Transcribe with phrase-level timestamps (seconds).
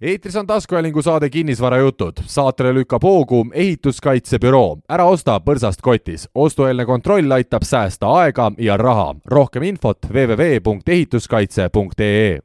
[0.00, 2.12] eetris on taskuhäälingu saade Kinnisvarajutud.
[2.26, 4.78] saatele lükkab hoogu ehituskaitsebüroo.
[4.88, 6.28] ära osta põrsast kotis.
[6.34, 9.14] ostueelne kontroll aitab säästa aega ja raha.
[9.26, 12.38] rohkem infot www.ehituskaitse.ee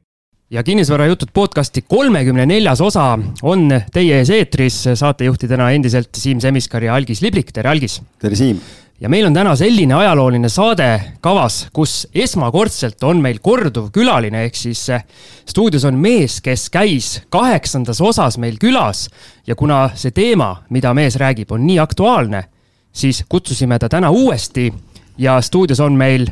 [0.50, 6.94] ja Kinnisvarajutud podcasti kolmekümne neljas osa on teie ees eetris saatejuhtidena endiselt Siim Semiskar ja
[6.94, 8.02] Algis Liblik, tere Algis!
[8.18, 8.60] tere Siim!
[9.00, 10.88] Ja meil on täna selline ajalooline saade
[11.24, 15.04] kavas, kus esmakordselt on meil korduv külaline, ehk siis eh,
[15.48, 19.06] stuudios on mees, kes käis kaheksandas osas meil külas
[19.46, 22.46] ja kuna see teema, mida mees räägib, on nii aktuaalne,
[22.92, 24.70] siis kutsusime ta täna uuesti
[25.18, 26.28] ja stuudios on meil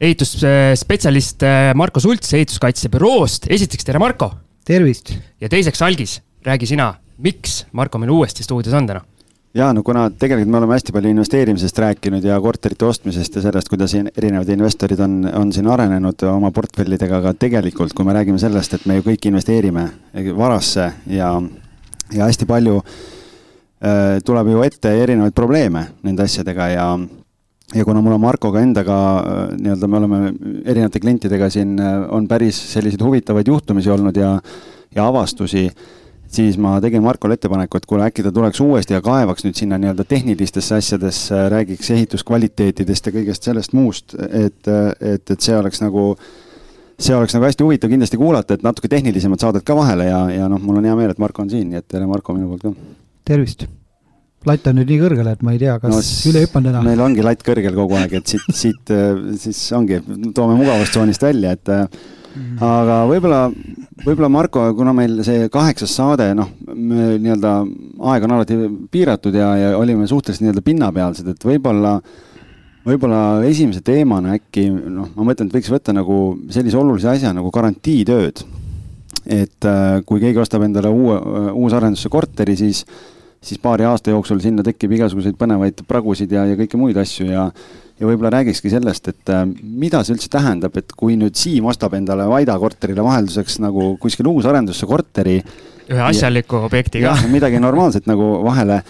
[0.00, 3.50] ehitusspetsialist eh, Marko Sults ehituskaitsebüroost.
[3.50, 4.32] esiteks tere, Marko!
[4.64, 5.12] tervist!
[5.40, 9.04] ja teiseks, Algis, räägi sina, miks Marko meil uuesti stuudios on täna?
[9.54, 13.70] Ja no kuna tegelikult me oleme hästi palju investeerimisest rääkinud ja korterite ostmisest ja sellest,
[13.70, 18.74] kuidas erinevad investorid on, on siin arenenud oma portfellidega, aga tegelikult, kui me räägime sellest,
[18.74, 19.88] et me ju kõik investeerime
[20.36, 21.30] varasse ja,
[22.12, 26.88] ja hästi palju äh, tuleb ju ette erinevaid probleeme nende asjadega ja
[27.74, 30.22] ja kuna mul on Markoga endaga äh, nii-öelda, me oleme
[30.64, 34.40] erinevate klientidega siin, äh, on päris selliseid huvitavaid juhtumisi olnud ja,
[34.94, 35.68] ja avastusi
[36.34, 39.78] siis ma tegin Markole ettepaneku, et kuule, äkki ta tuleks uuesti ja kaevaks nüüd sinna
[39.80, 46.10] nii-öelda tehnilistesse asjadesse, räägiks ehituskvaliteetidest ja kõigest sellest muust, et, et, et see oleks nagu,
[46.98, 50.50] see oleks nagu hästi huvitav kindlasti kuulata, et natuke tehnilisemad saadet ka vahele ja, ja
[50.50, 52.66] noh, mul on hea meel, et Marko on siin, nii et tere, Marko, minu poolt
[52.66, 52.74] ka.
[53.30, 53.66] tervist!
[54.44, 56.82] latt on nüüd nii kõrgel, et ma ei tea, kas no, üle hüppan täna.
[56.84, 58.92] meil ongi latt kõrgel kogu aeg, et siit, siit
[59.40, 60.02] siis ongi,
[60.36, 61.72] toome mugavustsoonist välja, et.
[62.64, 63.40] Aga võib-olla,
[64.04, 67.56] võib-olla Marko, kuna meil see kaheksas saade, noh, nii-öelda
[68.12, 68.58] aeg on alati
[68.90, 71.98] piiratud ja, ja olime suhteliselt nii-öelda pinnapealsed, et võib-olla
[72.84, 76.18] võib-olla esimese teemana äkki noh, ma mõtlen, et võiks võtta nagu
[76.52, 78.44] sellise olulise asja nagu garantiitööd.
[79.24, 81.16] et äh, kui keegi ostab endale uue,
[81.56, 82.82] uusarendusse korteri, siis,
[83.44, 87.48] siis paari aasta jooksul sinna tekib igasuguseid põnevaid pragusid ja, ja kõiki muid asju ja
[88.00, 91.94] ja võib-olla räägikski sellest, et äh, mida see üldse tähendab, et kui nüüd Siim ostab
[91.94, 95.36] endale Vaida korterile vahelduseks nagu kuskil uusarendusse korteri.
[95.84, 97.14] ühe asjaliku ja, objektiga.
[97.30, 98.82] midagi normaalset nagu vahele.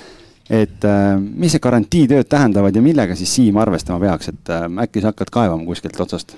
[0.50, 5.00] et äh, mis need garantiitööd tähendavad ja millega siis Siim arvestama peaks, et äh, äkki
[5.00, 6.37] sa hakkad kaevama kuskilt otsast?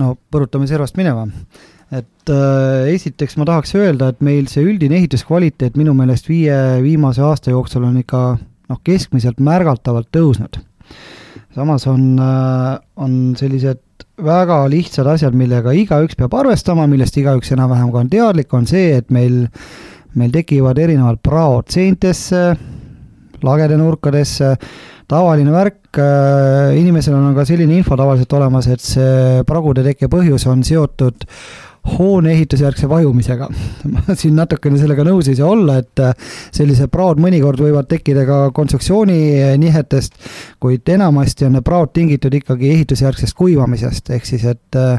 [0.00, 1.26] No põrutame servast minema.
[1.94, 7.22] Et äh, esiteks ma tahaks öelda, et meil see üldine ehituskvaliteet minu meelest viie viimase
[7.22, 10.58] aasta jooksul on ikka noh, keskmiselt märgatavalt tõusnud.
[11.54, 13.82] Samas on, äh, on sellised
[14.22, 18.96] väga lihtsad asjad, millega igaüks peab arvestama, millest igaüks enam-vähem ka on teadlik, on see,
[18.96, 19.44] et meil,
[20.16, 22.42] meil tekivad erinevad praod seintesse,
[23.44, 24.54] lagedenurkadesse,
[25.10, 30.48] tavaline värk, äh, inimesel on ka selline info tavaliselt olemas, et see pragude tekke põhjus
[30.50, 31.26] on seotud
[31.86, 33.48] hoone ehitusjärgse vajumisega.
[33.94, 36.14] ma siin natukene sellega nõus ei saa olla, et äh,
[36.54, 40.18] sellised praod mõnikord võivad tekkida ka konstruktsiooni äh, nihetest,
[40.62, 44.98] kuid enamasti on need praod tingitud ikkagi ehitusjärgsest kuivamisest, ehk siis et äh,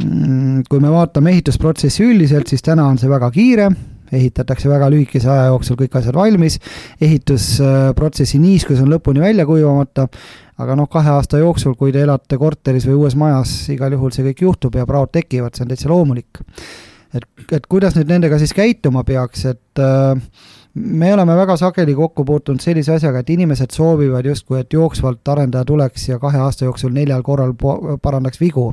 [0.00, 3.70] mm, kui me vaatame ehitusprotsessi üldiselt, siis täna on see väga kiire,
[4.12, 6.58] ehitatakse väga lühikese aja jooksul kõik asjad valmis,
[7.00, 10.08] ehitusprotsessi niiskus on lõpuni välja kuivamata
[10.58, 14.26] aga noh, kahe aasta jooksul, kui te elate korteris või uues majas, igal juhul see
[14.30, 16.42] kõik juhtub ja praod tekivad, see on täitsa loomulik.
[17.14, 20.18] et, et kuidas nüüd nendega siis käituma peaks, et äh,
[20.74, 25.64] me oleme väga sageli kokku puutunud sellise asjaga, et inimesed soovivad justkui, et jooksvalt arendaja
[25.64, 27.54] tuleks ja kahe aasta jooksul neljal korral
[28.02, 28.72] parandaks vigu.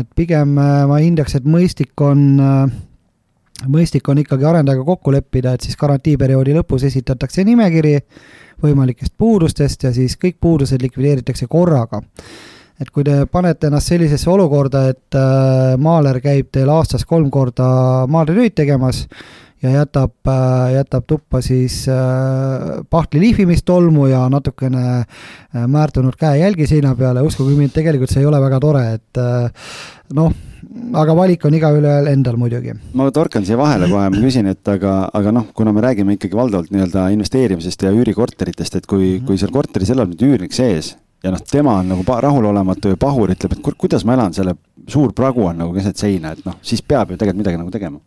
[0.00, 2.78] et pigem äh, ma hindaks, et mõistlik on äh,
[3.68, 7.98] mõistlik on ikkagi arendajaga kokku leppida, et siis garantiiperioodi lõpus esitatakse nimekiri
[8.62, 12.02] võimalikest puudustest ja siis kõik puudused likvideeritakse korraga.
[12.80, 18.06] et kui te panete ennast sellisesse olukorda, et äh, maaler käib teil aastas kolm korda
[18.08, 19.06] maaletöid tegemas
[19.62, 25.04] ja jätab, äh, jätab tuppa siis äh, pahtli lihvimist tolmu ja natukene
[25.52, 29.20] määrdunud käejälgi seina peale, uskuge mind, tegelikult see ei ole väga tore, et
[30.14, 30.32] noh
[31.00, 32.74] aga valik on igaühel endal muidugi.
[32.94, 36.36] ma torkan siia vahele kohe, ma küsin, et aga, aga noh, kuna me räägime ikkagi
[36.36, 40.94] valdavalt nii-öelda investeerimisest ja üürikorteritest, et kui kui seal korteris elab nüüd üürnik sees
[41.24, 44.56] ja noh, tema on nagu rahulolematu ja pahur, ütleb, et kuidas ma elan, selle
[44.90, 48.00] suur pragu on nagu keset seina, et noh, siis peab ju tegelikult midagi nagu tegema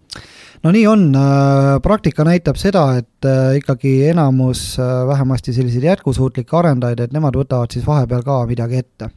[0.64, 6.58] no nii on, äh, praktika näitab seda, et äh, ikkagi enamus äh, vähemasti selliseid jätkusuutlikke
[6.60, 9.12] arendajaid, et nemad võtavad siis vahepeal ka midagi ette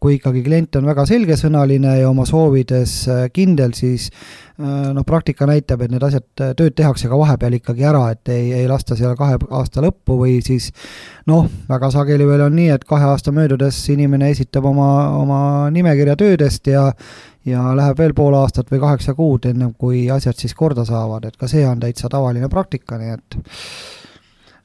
[0.00, 5.48] kui ikkagi klient on väga selgesõnaline ja oma soovides äh, kindel, siis äh, noh, praktika
[5.48, 6.26] näitab, et need asjad,
[6.58, 10.38] tööd tehakse ka vahepeal ikkagi ära, et ei, ei lasta seal kahe aasta lõppu või
[10.44, 10.70] siis
[11.30, 15.40] noh, väga sageli veel on nii, et kahe aasta möödudes inimene esitab oma, oma
[15.74, 16.90] nimekirja töödest ja
[17.48, 21.38] ja läheb veel pool aastat või kaheksa kuud, ennem kui asjad siis korda saavad, et
[21.40, 23.38] ka see on täitsa tavaline praktika, nii et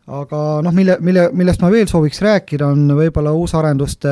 [0.03, 4.11] aga noh, mille, mille, millest ma veel sooviks rääkida, on võib-olla uusarenduste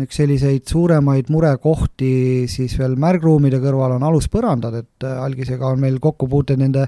[0.00, 5.98] üks selliseid suuremaid murekohti siis veel märgruumide kõrval on aluspõrandad, et äh, algisega on meil
[6.00, 6.86] kokkupuuteid nende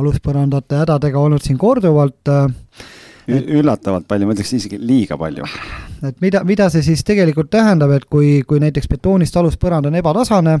[0.00, 2.32] aluspõrandate hädadega olnud siin korduvalt.
[3.30, 5.46] Et, üllatavalt palju, ma ütleks isegi liiga palju.
[6.08, 10.58] et mida, mida see siis tegelikult tähendab, et kui, kui näiteks betoonist aluspõrand on ebatasane,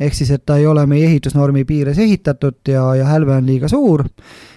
[0.00, 3.68] ehk siis, et ta ei ole meie ehitusnormi piires ehitatud ja, ja hälve on liiga
[3.72, 4.04] suur,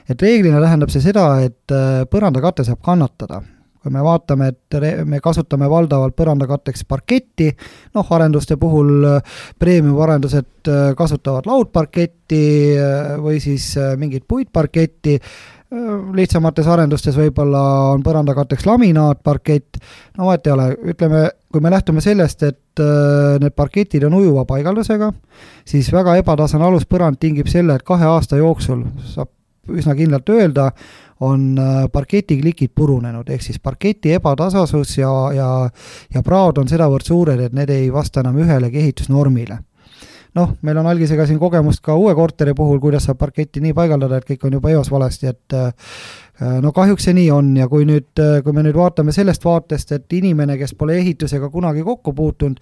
[0.09, 3.41] et reeglina tähendab see seda, et äh, põrandakate saab kannatada.
[3.79, 7.45] kui me vaatame, et me kasutame valdavalt põrandakatteks parketti,
[7.95, 12.41] noh, arenduste puhul äh, premium-arendused äh, kasutavad laudparketti
[13.23, 15.15] või siis mingit puitparketti,
[15.69, 17.61] lihtsamates arendustes võib-olla
[17.93, 19.77] on põrandakatteks laminaatparkett,
[20.17, 22.81] no vahet ei ole, ütleme, kui me lähtume sellest, et
[23.43, 25.11] need parketid on ujuva paigaldusega,
[25.69, 28.81] siis väga ebatasane aluspõrand tingib selle, et kahe aasta jooksul
[29.11, 29.29] saab
[29.69, 30.71] üsna kindlalt öelda,
[31.19, 35.49] on äh, parketiklikid purunenud, ehk siis parketi ebatasasus ja, ja,
[36.13, 39.59] ja praod on sedavõrd suured, et need ei vasta enam ühelegi ehitusnormile
[40.37, 44.19] noh, meil on algisega siin kogemust ka uue korteri puhul, kuidas saab parketti nii paigaldada,
[44.19, 45.73] et kõik on juba eos valesti, et äh,
[46.61, 50.17] no kahjuks see nii on ja kui nüüd, kui me nüüd vaatame sellest vaatest, et
[50.19, 52.59] inimene, kes pole ehitusega kunagi kokku puutunud,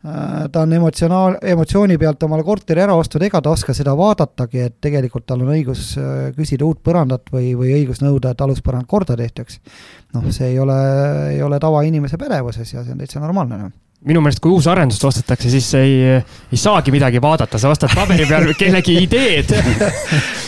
[0.00, 4.62] Äh, ta on emotsionaal, emotsiooni pealt omale korteri ära ostnud, ega ta oska seda vaadatagi,
[4.64, 8.88] et tegelikult tal on õigus äh, küsida uut põrandat või, või õigus nõuda, et aluspõrand
[8.88, 9.60] korda tehtaks.
[10.16, 10.78] noh, see ei ole,
[11.34, 13.76] ei ole tavainimese pädevuses ja see on täitsa normaalne, noh
[14.08, 15.96] minu meelest, kui uusarendust ostetakse, siis ei,
[16.48, 19.52] ei saagi midagi vaadata, sa ostad paberi peal kellegi ideed.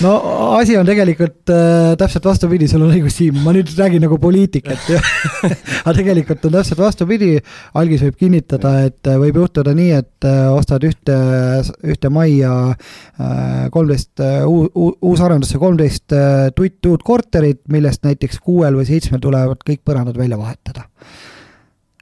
[0.02, 0.16] No
[0.56, 4.88] asi on tegelikult äh, täpselt vastupidi, sul on õigus, Siim, ma nüüd räägin nagu poliitikat
[5.84, 7.36] aga tegelikult on täpselt vastupidi.
[7.78, 11.18] algis võib kinnitada, et äh, võib juhtuda nii, et äh, ostad ühte,
[11.86, 18.88] ühte majja äh, kolmteist äh, uusarendusse kolmteist äh, tutt uut korterit, millest näiteks kuuel või
[18.88, 20.88] seitsmel tulevad kõik põrandad välja vahetada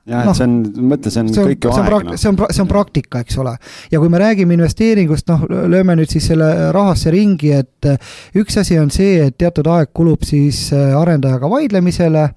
[0.09, 0.57] jah, et no, see on,
[0.93, 2.09] mõtle, see on, kõik ju aeg.
[2.09, 2.17] No.
[2.17, 3.55] see on, see on praktika, eks ole.
[3.93, 8.61] ja kui me räägime investeeringust, noh, lööme nüüd siis selle rahasse ringi, et äh, üks
[8.61, 12.29] asi on see, et teatud aeg kulub siis äh, arendajaga vaidlemisele,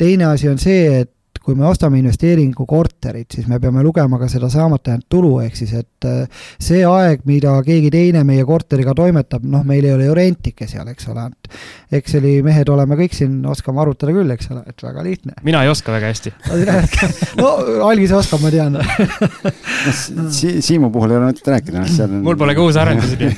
[0.00, 1.12] teine asi on see, et
[1.44, 5.72] kui me ostame investeeringukorterit, siis me peame lugema ka seda saamata jäänud tulu, ehk siis
[5.78, 10.14] et äh, see aeg, mida keegi teine meie korteriga toimetab, noh, meil ei ole ju
[10.16, 14.62] rentike seal, eks ole, et Exceli mehed oleme kõik siin, oskame arvutada küll, eks ole,
[14.70, 15.34] et väga lihtne.
[15.44, 16.32] mina ei oska väga hästi
[17.40, 17.50] no
[17.90, 20.54] algis oskab, ma tean no, si.
[20.62, 22.22] Siimu puhul ei ole mõtet rääkida, noh, seal on.
[22.24, 23.32] mul pole ka uusi arendusi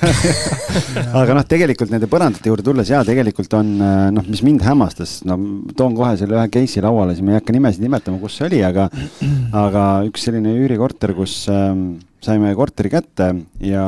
[1.23, 5.23] aga noh, tegelikult nende põrandate juurde tulles ja tegelikult on äh, noh, mis mind hämmastas,
[5.29, 5.41] no
[5.77, 8.49] toon kohe selle ühe case'i lauale, siis ma ei hakka nimesid nimetama nimetama, kus see
[8.51, 8.89] oli, aga,
[9.65, 13.31] aga üks selline üürikorter, kus ähm, saime korteri kätte
[13.63, 13.85] ja,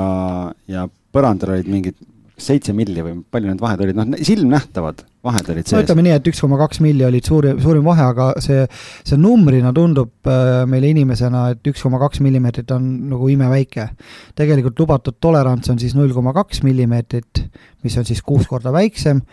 [0.70, 1.98] ja põrandal olid mingid
[2.36, 5.72] seitse milli või palju need vahed olid, noh silmnähtavad vahed olid sees.
[5.78, 8.66] no ütleme nii, et üks koma kaks milli olid suurim, suurim vahe, aga see,
[9.08, 13.88] see numbrina tundub äh, meile inimesena, et üks koma kaks millimeetrit on nagu imeväike.
[14.36, 17.46] tegelikult lubatud tolerants on siis null koma kaks millimeetrit,
[17.86, 19.24] mis on siis kuus korda väiksem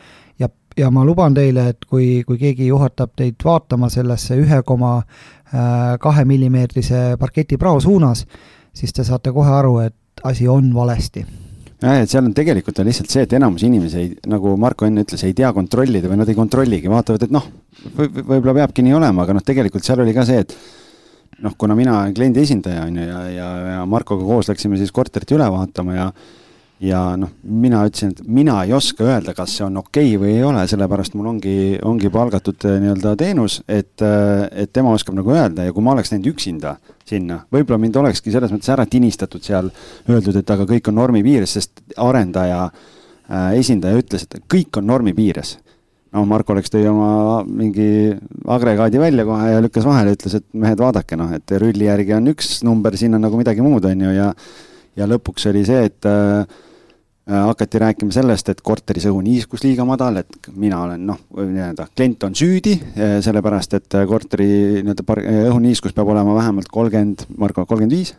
[0.78, 5.96] ja, ma luban teile, et kui, kui keegi juhatab teid vaatama sellesse ühe koma äh,
[6.02, 8.25] kahe millimeetrise parketiprao suunas,
[8.74, 11.25] siis te saate kohe aru, et asi on valesti.
[11.84, 15.03] Jah, et seal on tegelikult on lihtsalt see, et enamus inimesi ei, nagu Marko enne
[15.03, 17.50] ütles, ei tea kontrollida või nad ei kontrolligi, vaatavad, et noh,
[17.98, 20.56] võib-olla peabki nii olema, aga noh, tegelikult seal oli ka see, et
[21.44, 24.96] noh, kuna mina olen kliendi esindaja, on ju, ja, ja, ja Markoga koos läksime siis
[24.96, 26.08] korterit üle vaatama ja
[26.84, 30.32] ja noh, mina ütlesin, et mina ei oska öelda, kas see on okei okay või
[30.36, 35.16] ei ole, sellepärast mul ongi, ongi palgatud äh, nii-öelda teenus, et, äh, et tema oskab
[35.18, 36.75] nagu öelda ja kui ma oleks läinud üksinda
[37.08, 39.70] sinna, võib-olla mind olekski selles mõttes ära tinistatud seal,
[40.10, 44.90] öeldud, et aga kõik on normi piires, sest arendaja äh, esindaja ütles, et kõik on
[44.92, 45.58] normi piires.
[46.13, 48.12] Noh, Marko läks, tõi oma mingi
[48.54, 52.30] agregaadi välja kohe ja lükkas vahele, ütles, et mehed, vaadake noh, et rulli järgi on
[52.36, 54.30] üks number, siin on nagu midagi muud, on ju, ja
[54.94, 56.46] ja lõpuks oli see, et Äh,
[57.27, 62.36] hakati rääkima sellest, et korteris õhuniiskus liiga madal, et mina olen noh, nii-öelda klient on
[62.36, 64.50] süüdi, äh, sellepärast et äh, korteri
[64.84, 65.06] nii-öelda
[65.48, 68.13] õhuniiskus peab olema vähemalt kolmkümmend, Margo, kolmkümmend viis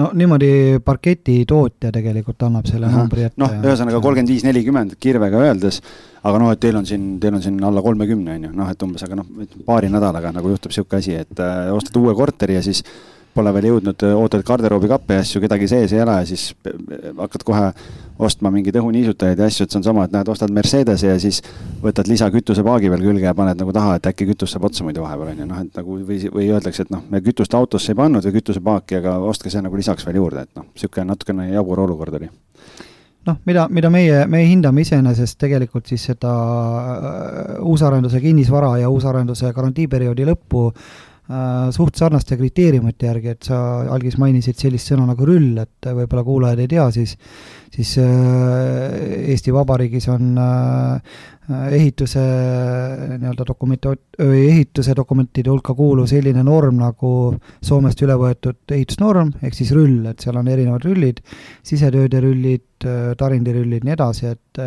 [0.00, 3.36] no niimoodi parketi tootja tegelikult annab selle numbri ette.
[3.42, 5.82] noh, ühesõnaga kolmkümmend viis, nelikümmend kirvega öeldes,
[6.24, 8.88] aga noh, et teil on siin, teil on siin alla kolmekümne on ju, noh, et
[8.88, 9.28] umbes, aga noh,
[9.66, 13.52] paari nädalaga nagu juhtub niisugune asi, et äh, ostad uue korteri ja siis äh, pole
[13.56, 16.50] veel jõudnud, ootad garderoobi kappe ja asju, kedagi sees ei ole siis
[17.18, 17.68] hakkad kohe
[18.22, 21.40] ostma mingeid õhuniisutajaid ja asju, et see on sama, et näed, ostad Mercedese ja siis
[21.82, 25.32] võtad lisakütusepaagi veel külge ja paned nagu taha, et äkki kütus saab otsa muidu vahepeal
[25.32, 28.24] on ju, noh, et nagu või, või öeldakse, et noh, me kütust autosse ei pannud
[28.28, 32.20] või kütusepaaki, aga ostke see nagu lisaks veel juurde, et noh, niisugune natukene jabur olukord
[32.20, 32.28] oli.
[33.22, 39.52] Noh, mida, mida meie, meie hindame iseenesest tegelikult siis seda äh, uusarenduse kinnisvara ja uusarenduse
[39.54, 40.86] garantiiperioodi lõppu äh,
[41.72, 43.58] suht sarnaste kriteeriumite järgi, et sa
[43.94, 47.16] algis mainisid sellist sõna nagu rüll, et võib-olla kuulajad ei tea, siis
[47.72, 51.14] siis äh, Eesti Vabariigis on äh,
[51.72, 52.20] ehituse
[53.18, 57.12] nii-öelda dokumenti, ehituse dokumentide hulka kuuluv selline norm nagu
[57.64, 61.22] Soomest üle võetud ehitusnorm, ehk siis rüll, et seal on erinevad rüllid,
[61.66, 62.86] sisetööde rüllid,
[63.18, 64.62] tarindirüllid, nii edasi, et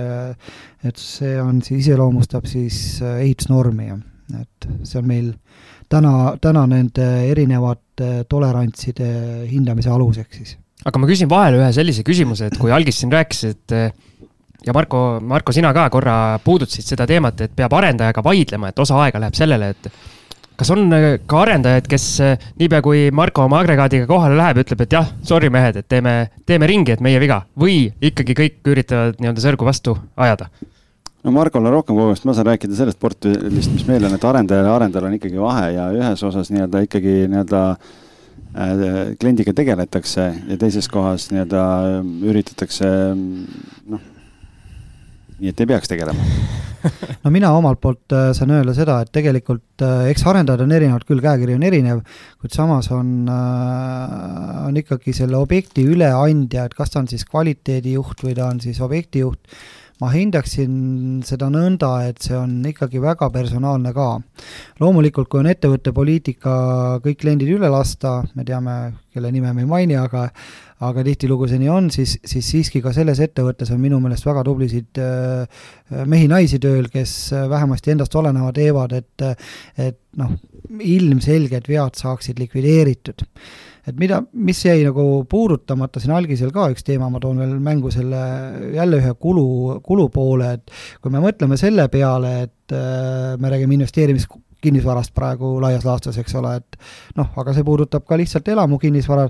[0.85, 3.89] et see on, siis iseloomustab siis ehitusnormi,
[4.41, 5.33] et see on meil
[5.89, 9.09] täna, täna nende erinevate tolerantside
[9.49, 10.57] hindamise aluseks siis.
[10.85, 13.77] aga ma küsin vahele ühe sellise küsimuse, et kui Algis siin rääkis, et
[14.65, 18.97] ja Marko, Marko, sina ka korra puudutasid seda teemat, et peab arendajaga vaidlema, et osa
[19.03, 19.89] aega läheb sellele, et
[20.55, 24.85] kas on äh, ka arendajaid, kes äh, niipea kui Marko oma agregaadiga kohale läheb, ütleb,
[24.85, 26.15] et jah, sorry mehed, et teeme,
[26.47, 30.49] teeme ringi, et meie viga või ikkagi kõik üritavad nii-öelda sõrgu vastu ajada?
[31.25, 34.69] No Markol on rohkem kogemust, ma saan rääkida sellest portfellist, mis meil on, et arendajal
[34.69, 38.83] ja arendajal on ikkagi vahe ja ühes osas nii-öelda ikkagi nii-öelda äh,
[39.19, 41.63] kliendiga tegeletakse ja teises kohas nii-öelda
[42.29, 44.11] üritatakse noh
[45.39, 46.23] nii et ei peaks tegelema.
[47.25, 51.01] No mina omalt poolt äh, saan öelda seda, et tegelikult äh, eks arendajad on erinevad
[51.09, 52.03] küll, käekiri on erinev,
[52.37, 58.21] kuid samas on äh,, on ikkagi selle objekti üleandja, et kas ta on siis kvaliteedijuht
[58.27, 59.41] või ta on siis objektijuht,
[60.01, 64.07] ma hindaksin seda nõnda, et see on ikkagi väga personaalne ka.
[64.79, 66.53] loomulikult, kui on ettevõtte poliitika
[67.03, 68.75] kõik kliendid üle lasta, me teame,
[69.13, 70.29] kelle nime me ei maini, aga
[70.83, 74.43] aga tihtilugu see nii on, siis, siis siiski ka selles ettevõttes on minu meelest väga
[74.43, 75.61] tublisid äh,
[76.11, 79.23] mehi-naisi tööl, kes äh, vähemasti endast oleneva teevad, et
[79.79, 80.33] et noh,
[80.79, 83.23] ilmselged vead saaksid likvideeritud.
[83.85, 87.91] Et mida, mis jäi nagu puudutamata siin algisel ka üks teema, ma toon veel mängu
[87.93, 88.21] selle
[88.75, 89.45] jälle ühe kulu,
[89.85, 94.27] kulupoole, et kui me mõtleme selle peale, et äh, me räägime investeerimis
[94.65, 96.77] kinnisvarast praegu laias laastus, eks ole, et
[97.19, 99.27] noh, aga see puudutab ka lihtsalt elamukinnisvara,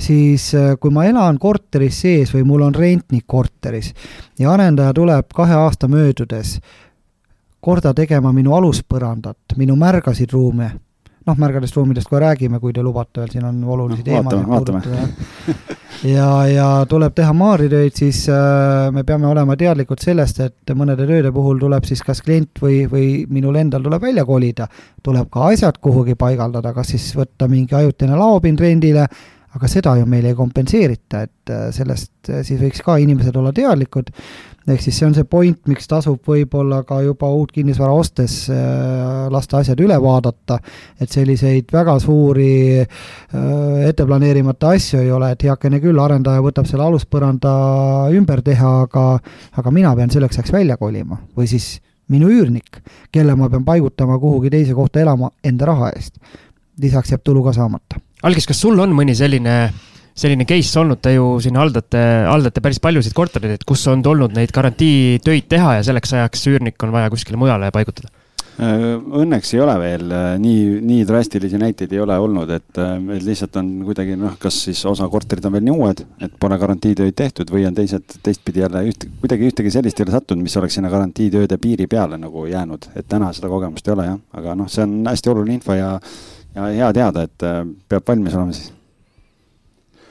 [0.00, 3.92] siis äh, kui ma elan korteris sees või mul on rentnik korteris
[4.40, 6.56] ja arendaja tuleb kahe aasta möödudes
[7.60, 10.70] korda tegema minu aluspõrandat, minu märgasid ruume,
[11.30, 15.56] noh, märgadest ruumidest kohe räägime, kui te lubate veel, siin on olulisi no, teemasid puudutada.
[16.16, 21.32] ja, ja tuleb teha maaritöid, siis äh, me peame olema teadlikud sellest, et mõnede tööde
[21.34, 24.68] puhul tuleb siis kas klient või, või minul endal tuleb välja kolida,
[25.02, 29.08] tuleb ka asjad kuhugi paigaldada, kas siis võtta mingi ajutine laopind rendile
[29.56, 33.52] aga seda ju meil ei kompenseerita, et äh, sellest äh, siis võiks ka inimesed olla
[33.54, 34.12] teadlikud,
[34.68, 39.26] ehk siis see on see point, miks tasub võib-olla ka juba uut kinnisvara ostes äh,
[39.32, 40.58] lasta asjad üle vaadata,
[41.00, 42.50] et selliseid väga suuri
[42.80, 47.52] ette planeerimata asju ei ole, et heakene küll, arendaja võtab selle aluspõranda
[48.16, 49.06] ümber teha, aga
[49.60, 51.20] aga mina pean selleks ajaks välja kolima.
[51.36, 51.78] Või siis
[52.10, 52.80] minu üürnik,
[53.14, 56.18] kelle ma pean paigutama kuhugi teise kohta elama enda raha eest.
[56.80, 57.98] lisaks jääb tulu ka saamata.
[58.24, 59.54] Algis, kas sul on mõni selline,
[60.20, 64.36] selline case olnud, te ju siin haldate, haldate päris paljusid kortereid, et kus on tulnud
[64.36, 68.12] neid garantiitöid teha ja selleks ajaks üürnik on vaja kuskile mujale paigutada?
[68.60, 68.82] Äh,
[69.16, 73.22] õnneks ei ole veel äh, nii, nii drastilisi näiteid ei ole olnud, et äh, meil
[73.24, 77.16] lihtsalt on kuidagi noh, kas siis osa korterid on veel nii uued, et pole garantiitöid
[77.16, 80.76] tehtud või on teised teistpidi jälle üht, kuidagi ühtegi sellist ei ole sattunud, mis oleks
[80.76, 84.68] sinna garantiitööde piiri peale nagu jäänud, et täna seda kogemust ei ole jah, aga noh,
[84.68, 85.94] see on hästi oluline info ja
[86.50, 87.48] ja hea teada, et
[87.88, 88.74] peab valmis olema siis.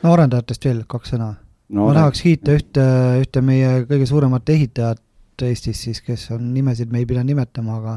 [0.03, 1.85] No arendajatest veel kaks sõna no,.
[1.85, 2.85] ma tahaks kiita ühte,
[3.23, 5.05] ühte meie kõige suuremat ehitajat
[5.39, 7.93] Eestis siis, kes on nimesid me ei pidanud nimetama, aga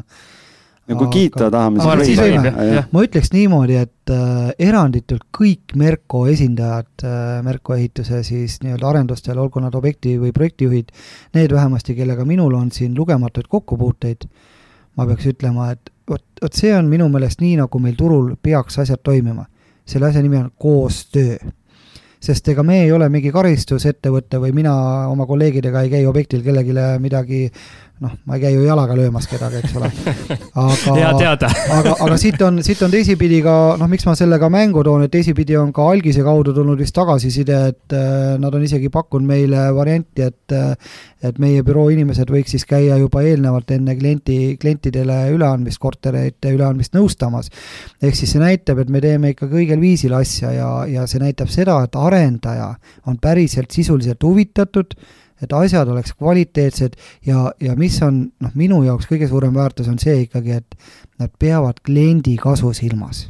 [0.88, 2.52] ja kui kiita tahame, siis võime.
[2.92, 9.38] ma ütleks niimoodi, et äh, eranditult kõik Merko esindajad äh,, Merko ehituse siis nii-öelda arendustel,
[9.38, 10.90] olgu nad objekti või projektijuhid,
[11.38, 14.26] need vähemasti, kellega minul on siin lugematuid kokkupuuteid,
[14.99, 18.82] ma peaks ütlema, et vot, vot see on minu meelest nii, nagu meil turul peaks
[18.82, 19.47] asjad toimima.
[19.87, 21.37] selle asja nimi on koostöö.
[22.23, 24.73] Sest ega me ei ole mingi karistusettevõte või mina
[25.11, 27.41] oma kolleegidega ei käi objektil kellelegi midagi
[28.02, 29.90] noh, ma ei käi ju jalaga löömas kedagi, eks ole.
[30.64, 30.97] aga,
[31.78, 35.06] aga, aga siit on, siit on teisipidi ka, noh, miks ma selle ka mängu toon,
[35.06, 39.28] et teisipidi on ka algise kaudu tulnud vist tagasiside, et äh, nad on isegi pakkunud
[39.28, 40.75] meile varianti, et äh,
[41.23, 46.97] et meie büroo inimesed võiks siis käia juba eelnevalt enne klienti, klientidele üleandmist, korterite üleandmist
[46.97, 47.50] nõustamas.
[48.02, 51.50] ehk siis see näitab, et me teeme ikka kõigil viisil asja ja, ja see näitab
[51.52, 52.73] seda, et arendaja
[53.06, 54.97] on päriselt sisuliselt huvitatud
[55.43, 56.97] et asjad oleks kvaliteetsed
[57.27, 60.77] ja, ja mis on noh, minu jaoks kõige suurem väärtus on see ikkagi, et
[61.21, 63.29] nad peavad kliendi kasu silmas.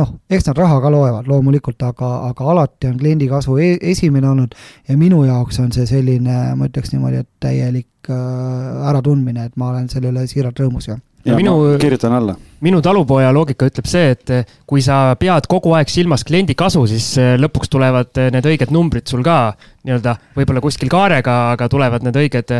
[0.00, 4.30] noh, eks nad raha ka loevad loomulikult, aga, aga alati on kliendi kasu e esimene
[4.30, 4.54] olnud
[4.88, 9.74] ja minu jaoks on see selline, ma ütleks niimoodi, et täielik äh, äratundmine, et ma
[9.74, 12.34] olen selle üle siiralt rõõmus ja ja minu, kirjutan alla.
[12.60, 16.86] minu talupoja loogika ütleb see, et eh, kui sa pead kogu aeg silmas kliendi kasu,
[16.90, 21.68] siis eh, lõpuks tulevad eh, need õiged numbrid sul ka nii-öelda võib-olla kuskil kaarega, aga
[21.72, 22.54] tulevad need õiged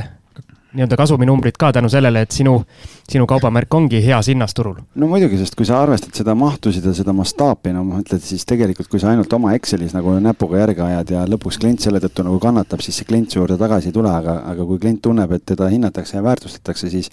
[0.71, 2.61] nii-öelda kasuminumbrid ka tänu sellele, et sinu,
[3.11, 4.77] sinu kaubamärk ongi heas hinnas turul.
[4.95, 8.47] no muidugi, sest kui sa arvestad seda mahtusid ja seda mastaapi, no ma ütlen, siis
[8.47, 12.27] tegelikult, kui sa ainult oma Excelis nagu näpuga järge ajad ja lõpuks klient selle tõttu
[12.27, 15.35] nagu kannatab, siis see klient su juurde tagasi ei tule, aga, aga kui klient tunneb,
[15.35, 17.11] et teda hinnatakse ja väärtustatakse, siis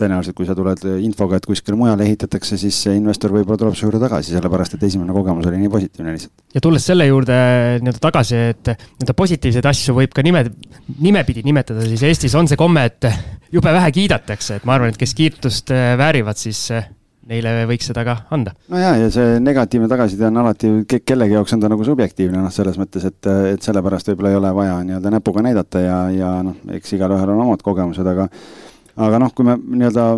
[0.00, 3.86] tõenäoliselt, kui sa tuled infoga, et kuskile mujale ehitatakse, siis see investor võib-olla tuleb su
[3.86, 6.34] juurde tagasi, sellepärast et esimene kogemus oli nii positiivne lihtsalt.
[6.54, 7.38] ja tulles selle juurde
[7.82, 10.44] nii-öelda tagasi, et nii-öelda positiivseid asju võib ka nime,
[11.00, 13.08] nimepidi nimetada, siis Eestis on see komme, et
[13.52, 16.90] jube vähe kiidetakse, et ma arvan, et kes kiitust äh, väärivad, siis äh,
[17.30, 18.54] neile võiks seda ka anda.
[18.70, 22.54] no ja, ja see negatiivne tagasiside on alati, kellegi jaoks on ta nagu subjektiivne, noh,
[22.54, 26.58] selles mõttes, et, et sellepärast võib-olla ei ole vaja nii-öelda näpuga näidata ja, ja noh,
[26.76, 28.28] eks igalühel on omad kogemused, aga
[28.96, 30.08] aga noh, kui me nii-öelda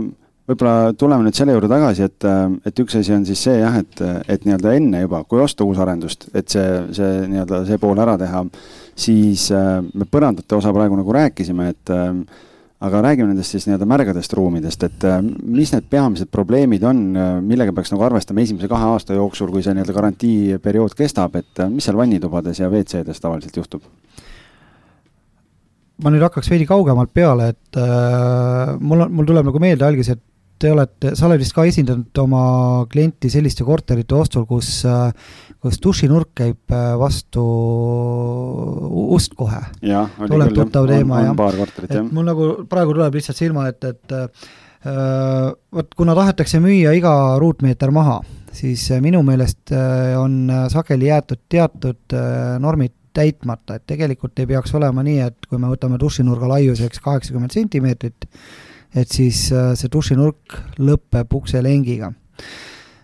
[0.49, 2.27] võib-olla tuleme nüüd selle juurde tagasi, et,
[2.71, 4.01] et üks asi on siis see jah, et,
[4.33, 6.67] et nii-öelda enne juba, kui osta uusarendust, et see,
[6.97, 8.45] see nii-öelda see pool ära teha,
[8.99, 11.93] siis me põrandate osa praegu nagu rääkisime, et
[12.89, 15.07] aga räägime nendest siis nii-öelda märgadest ruumidest, et
[15.43, 17.05] mis need peamised probleemid on,
[17.45, 21.85] millega peaks nagu arvestama esimese kahe aasta jooksul, kui see nii-öelda garantiiperiood kestab, et mis
[21.85, 23.85] seal vannitubades ja WC-des tavaliselt juhtub?
[26.03, 30.13] Ma nüüd hakkaks veidi kaugemalt peale, et äh, mul on, mul tuleb nagu meelde algis,
[30.15, 30.23] et
[30.59, 32.43] te olete, sa oled vist ka esindanud oma
[32.91, 35.11] klienti selliste korterite ostul, kus, äh,
[35.63, 37.45] kus dušinurk käib äh, vastu
[39.15, 39.63] ust kohe.
[40.19, 42.03] tuleb tuttav teema, jah.
[42.11, 44.49] mul nagu praegu tuleb lihtsalt silma ette, et äh,
[45.75, 47.13] vot kuna tahetakse müüa iga
[47.43, 48.21] ruutmeeter maha,
[48.55, 49.75] siis minu meelest
[50.19, 52.15] on sageli jäetud teatud
[52.63, 57.55] normid täitmata, et tegelikult ei peaks olema nii, et kui me võtame dušinurga laiuseks kaheksakümmend
[57.55, 58.27] sentimeetrit,
[58.97, 62.13] et siis äh, see dušinurk lõpeb ukselengiga.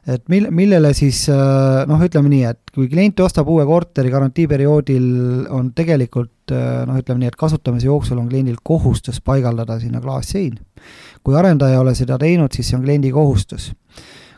[0.06, 5.06] et mil-, millele siis äh, noh, ütleme nii, et kui klient ostab uue korteri garantiiperioodil,
[5.50, 10.58] on tegelikult äh, noh, ütleme nii, et kasutamise jooksul on kliendil kohustus paigaldada sinna klaassein.
[11.24, 13.72] kui arendaja ei ole seda teinud, siis see on kliendi kohustus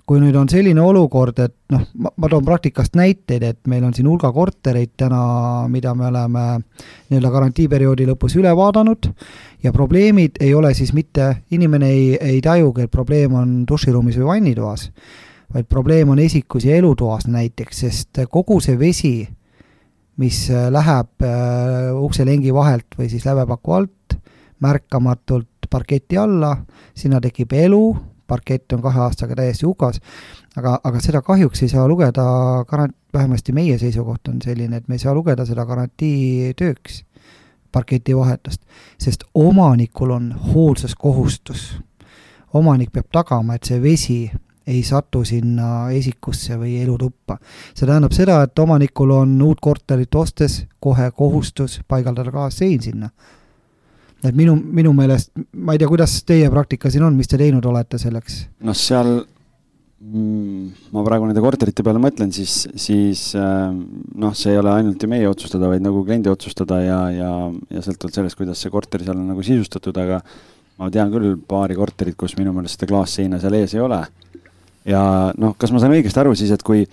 [0.07, 3.95] kui nüüd on selline olukord, et noh, ma, ma toon praktikast näiteid, et meil on
[3.95, 5.21] siin hulga kortereid täna,
[5.71, 6.45] mida me oleme
[7.11, 9.11] nii-öelda garantiiperioodi lõpus üle vaadanud
[9.67, 14.31] ja probleemid ei ole siis mitte, inimene ei, ei tajugi, et probleem on duširuumis või
[14.31, 14.89] vannitoas,
[15.55, 19.17] vaid probleem on esikus ja elutoas näiteks, sest kogu see vesi,
[20.23, 24.21] mis läheb äh, ukselengi vahelt või siis lävepaku alt
[24.63, 26.55] märkamatult parketi alla,
[26.95, 27.83] sinna tekib elu,
[28.27, 30.01] parkett on kahe aastaga täiesti hukas,
[30.57, 32.25] aga, aga seda kahjuks ei saa lugeda
[33.15, 37.03] vähemasti meie seisukoht on selline, et me ei saa lugeda seda garantiitööks,
[37.73, 38.63] parketi vahetust,
[38.99, 41.77] sest omanikul on hoolsuskohustus.
[42.55, 44.31] omanik peab tagama, et see vesi
[44.67, 47.39] ei satu sinna esikusse või elutuppa.
[47.75, 53.11] see tähendab seda, et omanikul on uut korterit ostes kohe kohustus paigaldada kaassein sinna
[54.25, 57.65] et minu, minu meelest, ma ei tea, kuidas teie praktika siin on, mis te teinud
[57.69, 58.45] olete selleks?
[58.65, 59.11] noh, seal
[60.01, 65.03] mm, ma praegu nende korterite peale mõtlen, siis, siis äh, noh, see ei ole ainult
[65.03, 67.33] ju meie otsustada, vaid nagu kliendi otsustada ja, ja,
[67.73, 70.23] ja sõltuvalt sellest, kuidas see korter seal on nagu sisustatud, aga
[70.81, 74.01] ma tean küll paari korterit, kus minu meelest seda klaasseina seal ees ei ole.
[74.87, 75.03] ja
[75.37, 76.85] noh, kas ma saan õigesti aru siis, et kui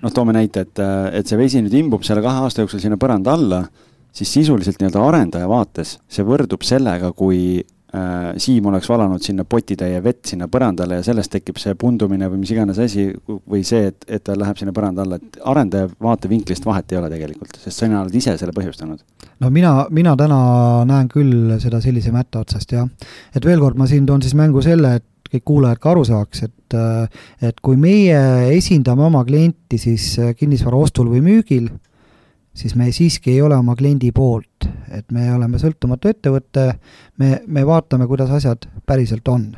[0.00, 0.82] noh, toome näite, et,
[1.20, 3.64] et see vesi nüüd imbub selle kahe aasta jooksul sinna põranda alla
[4.12, 10.00] siis sisuliselt nii-öelda arendaja vaates see võrdub sellega, kui äh, Siim oleks valanud sinna potitäie
[10.04, 14.06] vett sinna põrandale ja sellest tekib see pundumine või mis iganes asi või see, et,
[14.08, 18.02] et ta läheb sinna põranda alla, et arendaja vaatevinklist vahet ei ole tegelikult, sest sina
[18.02, 19.04] oled ise selle põhjustanud.
[19.40, 20.40] no mina, mina täna
[20.88, 22.88] näen küll seda sellise mätta otsast jah.
[23.34, 26.42] et veel kord ma siin toon siis mängu selle, et kõik kuulajad ka aru saaks,
[26.48, 28.18] et äh, et kui meie
[28.56, 31.70] esindame oma klienti siis kinnisvara ostul või müügil
[32.60, 36.66] siis me siiski ei ole oma kliendi poolt, et me oleme sõltumatu ettevõte,
[37.22, 39.50] me, me vaatame, kuidas asjad päriselt on.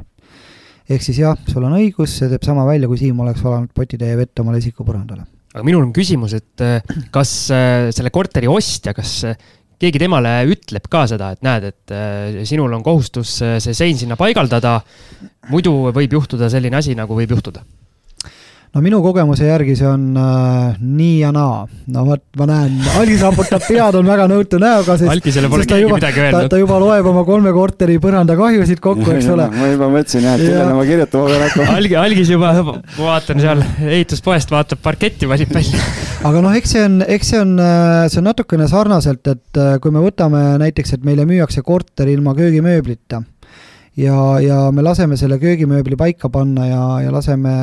[0.88, 4.16] ehk siis jah, sul on õigus, see teeb sama välja, kui Siim oleks valanud potitäie
[4.18, 5.26] vett omale isikupõrandale.
[5.54, 9.36] aga minul on küsimus, et äh, kas äh, selle korteri ostja, kas äh,
[9.82, 14.76] keegi temale ütleb ka seda, et näed, et sinul on kohustus see sein sinna paigaldada,
[15.50, 17.64] muidu võib juhtuda selline asi, nagu võib juhtuda
[18.72, 21.66] no minu kogemuse järgi see on äh, nii ja naa.
[21.92, 25.85] no vot, ma näen, Algis raputab pead, on väga nõutu näoga, sest Algisele pole keegi
[25.85, 26.48] juba, midagi öelnud.
[26.52, 29.48] ta juba loeb oma kolme korteri põrandakahjusid kokku, eks ole.
[29.52, 31.76] ma juba mõtlesin jah, et kellele ma kirjutama pean hakkama.
[31.82, 35.85] Algi, Algis juba, ma vaatan seal ehituspoest, vaatab parketti valib välja
[36.28, 39.76] aga noh, eks see on, eks see on, äh, see on natukene sarnaselt, et äh,
[39.82, 43.20] kui me võtame näiteks, et meile müüakse korter ilma köögimööblita
[43.96, 47.57] ja, ja me laseme selle köögimööbli paika panna ja, ja laseme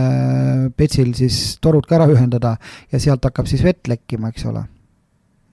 [0.78, 2.58] petsil siis torud ka ära ühendada
[2.92, 4.66] ja sealt hakkab siis vett lekkima, eks ole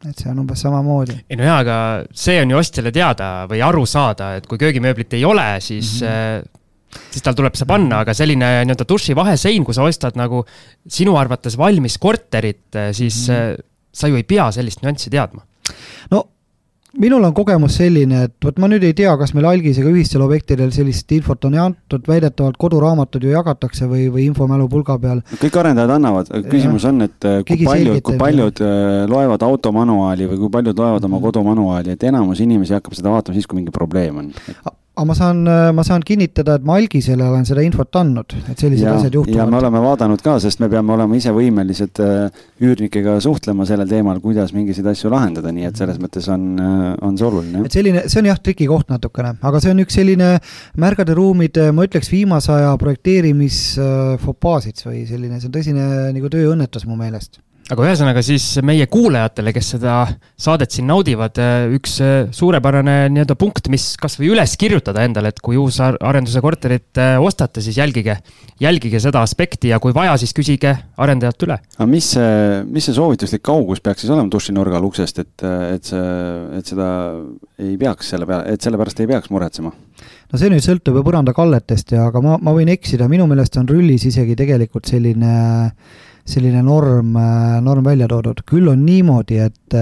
[0.05, 1.17] et see on umbes samamoodi.
[1.31, 1.79] ei no jaa, aga
[2.15, 6.13] see on ju ostjale teada või aru saada, et kui köögimööblit ei ole, siis mm,
[6.13, 7.01] -hmm.
[7.15, 10.45] siis tal tuleb see panna, aga selline nii-öelda duši vahesein, kui sa ostad nagu
[10.87, 13.67] sinu arvates valmis korterit, siis mm -hmm.
[13.93, 15.43] sa ju ei pea sellist nüanssi teadma.
[16.11, 16.25] no
[17.03, 20.73] minul on kogemus selline, et vot ma nüüd ei tea, kas meil algisega ühistel objektidel
[20.75, 25.23] sellist infot on antud, väidetavalt koduraamatud ju jagatakse või, või infomälupulga peal.
[25.43, 30.43] kõik arendajad annavad, küsimus on, et äh, kui paljud, kui paljud äh, loevad automanuaali või
[30.45, 31.29] kui paljud loevad oma mhm.
[31.29, 34.35] kodumanuaali, et enamus inimesi hakkab seda vaatama siis, kui mingi probleem on
[34.97, 35.43] aga ma saan,
[35.77, 39.37] ma saan kinnitada, et ma Algisele olen seda infot andnud, et sellised ja, asjad juhtuvad.
[39.37, 43.91] ja me oleme vaadanud ka, sest me peame olema ise võimelised äh, üürnikega suhtlema sellel
[43.91, 47.67] teemal, kuidas mingisuguseid asju lahendada, nii et selles mõttes on, äh, on see oluline.
[47.69, 50.31] et selline, see on jah, trikikoht natukene, aga see on üks selline
[50.81, 56.97] märgade ruumide, ma ütleks, viimase aja projekteerimisfopaasid või selline, see on tõsine nagu tööõnnetus mu
[56.97, 59.97] meelest aga ühesõnaga siis meie kuulajatele, kes seda
[60.39, 61.39] saadet siin naudivad,
[61.75, 61.97] üks
[62.37, 67.79] suurepärane nii-öelda punkt, mis kasvõi üles kirjutada endale, et kui uusarenduse korterit äh, ostate, siis
[67.81, 68.19] jälgige,
[68.63, 71.59] jälgige seda aspekti ja kui vaja, siis küsige arendajalt üle.
[71.79, 76.07] aga mis see, mis see soovituslik kaugus peaks siis olema dušinurgal uksest, et, et see,
[76.61, 76.89] et seda
[77.59, 79.75] ei peaks selle peale, et selle pärast ei peaks muretsema?
[80.31, 83.67] no see nüüd sõltub ju põrandakalletest ja, aga ma, ma võin eksida, minu meelest on
[83.67, 85.33] rullis isegi tegelikult selline
[85.67, 87.17] äh, selline norm,
[87.63, 89.77] norm välja toodud, küll on niimoodi, et,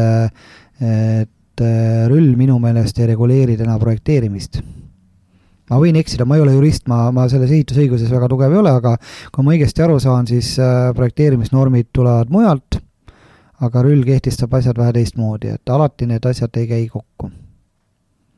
[0.85, 1.64] et
[2.11, 4.61] rüll minu meelest ei reguleeri täna projekteerimist.
[5.70, 8.74] Ma võin eksida, ma ei ole jurist, ma, ma selles ehitusõiguses väga tugev ei ole,
[8.83, 8.98] aga
[9.33, 12.83] kui ma õigesti aru saan, siis äh, projekteerimisnormid tulevad mujalt,
[13.64, 17.33] aga rüll kehtestab asjad vähe teistmoodi, et alati need asjad ei käi kokku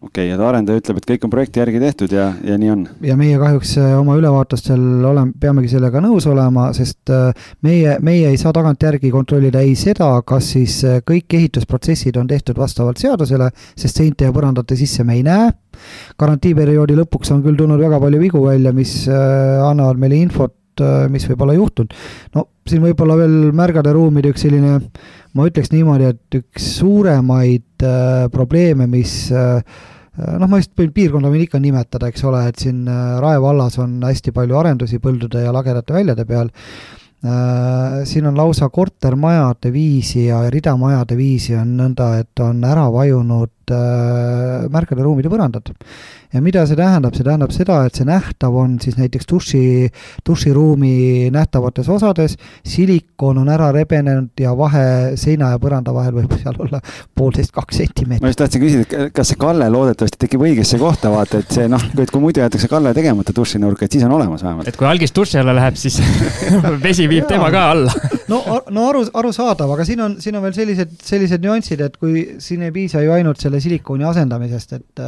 [0.01, 2.83] okei okay,, ja arendaja ütleb, et kõik on projekti järgi tehtud ja, ja nii on.
[3.07, 8.29] ja meie kahjuks äh, oma ülevaatustel oleme, peamegi sellega nõus olema, sest äh, meie, meie
[8.33, 13.49] ei saa tagantjärgi kontrollida ei seda, kas siis äh, kõik ehitusprotsessid on tehtud vastavalt seadusele,
[13.77, 15.49] sest seinte ja põrandate sisse me ei näe.
[16.19, 20.55] garantiiperioodi lõpuks on küll tulnud väga palju vigu välja, mis annavad meile infot,
[21.11, 21.95] mis võib olla juhtunud.
[22.35, 24.79] no siin võib-olla veel märgade ruumide üks selline,
[25.35, 29.61] ma ütleks niimoodi, et üks suuremaid äh, probleeme, mis äh,
[30.17, 33.41] Äh, noh, ma vist võin piirkonda võin ikka nimetada, eks ole, et siin äh, Rae
[33.43, 36.49] vallas on hästi palju arendusi põldude ja lagedate väljade peal.
[37.27, 43.53] Äh, siin on lausa kortermajade viisi ja ridamajade viisi on nõnda, et on ära vajunud
[43.75, 45.73] märkade ruumide põrandad.
[46.35, 49.61] Ja mida see tähendab, see tähendab seda, et see nähtav on siis näiteks duši,
[50.27, 52.35] duširuumi nähtavates osades,
[52.67, 56.81] silikon on ära rebenenud ja vahe seina ja põranda vahel võib seal olla
[57.17, 58.25] poolteist, kaks sentimeetrit.
[58.25, 61.71] ma just tahtsin küsida, et kas see kalle loodetavasti tekib õigesse kohta, vaata, et see
[61.73, 64.69] noh, et kui muidu jäetakse kalle tegemata dušinurka, et siis on olemas vähemalt.
[64.69, 66.01] et kui algis duši alla läheb, siis
[66.87, 67.97] vesi viib tema ka alla.
[68.27, 68.41] No,
[68.75, 72.65] no aru, arusaadav, aga siin on, siin on veel sellised, sellised nüansid, et kui siin
[72.67, 75.05] ei piisa ju ainult selle silikooni asendamisest, et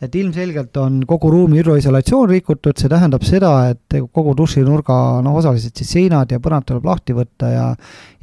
[0.00, 5.76] et ilmselgelt on kogu ruumi hüdroisolatsioon rikutud, see tähendab seda, et kogu dušinurga noh, osaliselt
[5.76, 7.66] siis seinad ja põrand tuleb lahti võtta ja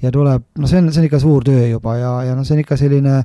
[0.02, 2.58] ja tuleb, no see on, see on ikka suur töö juba ja, ja noh, see
[2.58, 3.18] on ikka selline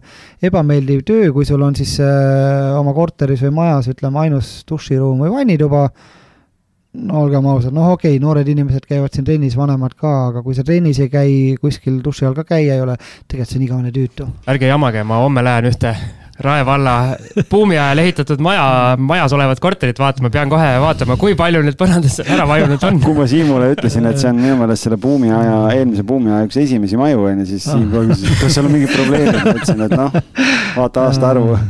[0.48, 5.34] ebameeldiv töö, kui sul on siis äh, oma korteris või majas, ütleme, ainus duširuum või
[5.34, 5.84] vannituba,
[7.04, 10.56] no olgem ausad, noh okei okay,, noored inimesed käivad siin trennis, vanemad ka, aga kui
[10.56, 12.96] sa trennis ei käi, kuskil duši all ka käia ei ole,
[13.28, 14.32] tegelikult see on igavene tüütu.
[14.48, 15.92] ärge jamage, ma homme lähen ühte
[16.42, 16.94] Rae valla
[17.50, 18.64] buumi ajal ehitatud maja,
[18.98, 23.00] majas olevat korterit vaatama, pean kohe vaatama, kui palju nüüd põrandasse ära vajunud on.
[23.04, 26.48] kui ma Siimule ütlesin, et see on minu meelest selle buumi aja, eelmise buumi aja
[26.48, 29.54] üks esimesi maju on ju, siis Siim kohe küsis, kas seal on mingid probleemid, ma
[29.54, 30.18] ütlesin, et noh,
[30.78, 31.60] vaata aastaarvu.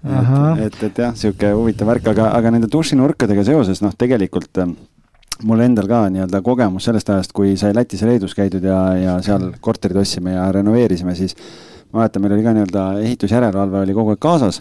[0.00, 4.62] et, et, et jah, sihuke huvitav värk, aga, aga nende dušinurkadega seoses noh, tegelikult
[5.46, 9.16] mul endal ka nii-öelda kogemus sellest ajast, kui sai Lätis ja Leedus käidud ja, ja
[9.24, 11.36] seal korterid ostsime ja renoveerisime, siis
[11.90, 14.60] ma mäletan, meil oli ka nii-öelda ehitusjärelevalve oli kogu aeg kaasas.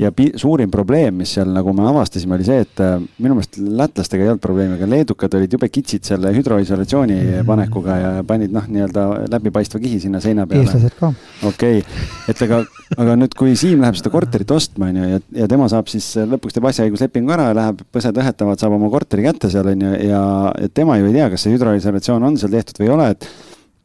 [0.00, 4.24] ja suurim probleem, mis seal nagu me avastasime, oli see, et äh, minu meelest lätlastega
[4.24, 7.48] ei olnud probleemi, aga leedukad olid jube kitsid selle hüdroisolatsiooni mm.
[7.48, 10.68] panekuga ja panid noh, nii-öelda läbipaistva kihi sinna seina peale.
[10.68, 11.12] eestlased ka.
[11.48, 12.62] okei okay., et aga,
[12.96, 16.12] aga nüüd, kui Siim läheb seda korterit ostma, on ju, ja, ja tema saab siis
[16.30, 19.94] lõpuks teeb asjaõiguslepingu ära ja läheb, põsed õhetavad, saab oma korteri kätte seal on ju,
[20.08, 20.24] ja,
[20.64, 23.28] ja tema ju ei tea, kas see hüdroisolatsioon on seal tehtud või ei ole, et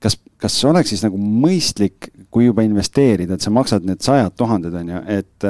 [0.05, 4.75] kas, kas oleks siis nagu mõistlik, kui juba investeerida, et sa maksad need sajad tuhanded,
[4.75, 5.47] on ju, et,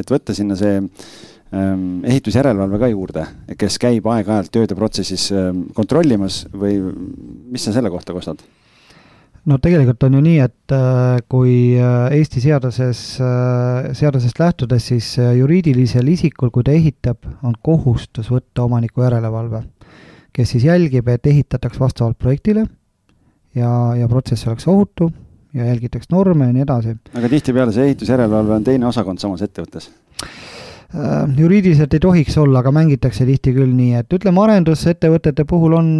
[0.00, 3.26] et võtta sinna see ähm, ehitusjärelevalve ka juurde,
[3.60, 6.78] kes käib aeg-ajalt tööde protsessis ähm, kontrollimas või
[7.52, 8.44] mis sa selle kohta kostad?
[9.48, 15.14] no tegelikult on ju nii, et äh, kui äh, Eesti seaduses, äh, seadusest lähtudes, siis
[15.16, 19.62] juriidilisel isikul, kui ta ehitab, on kohustus võtta omaniku järelevalve,
[20.36, 22.66] kes siis jälgib, et ehitataks vastavalt projektile
[23.54, 25.10] ja, ja protsess oleks ohutu
[25.54, 26.96] ja jälgitaks norme ja nii edasi.
[27.14, 29.90] aga tihtipeale see ehitusjärelevalve on teine osakond samas ettevõttes?
[30.88, 35.92] Äh, juriidiliselt ei tohiks olla, aga mängitakse tihti küll nii, et ütleme, arendusettevõtete puhul on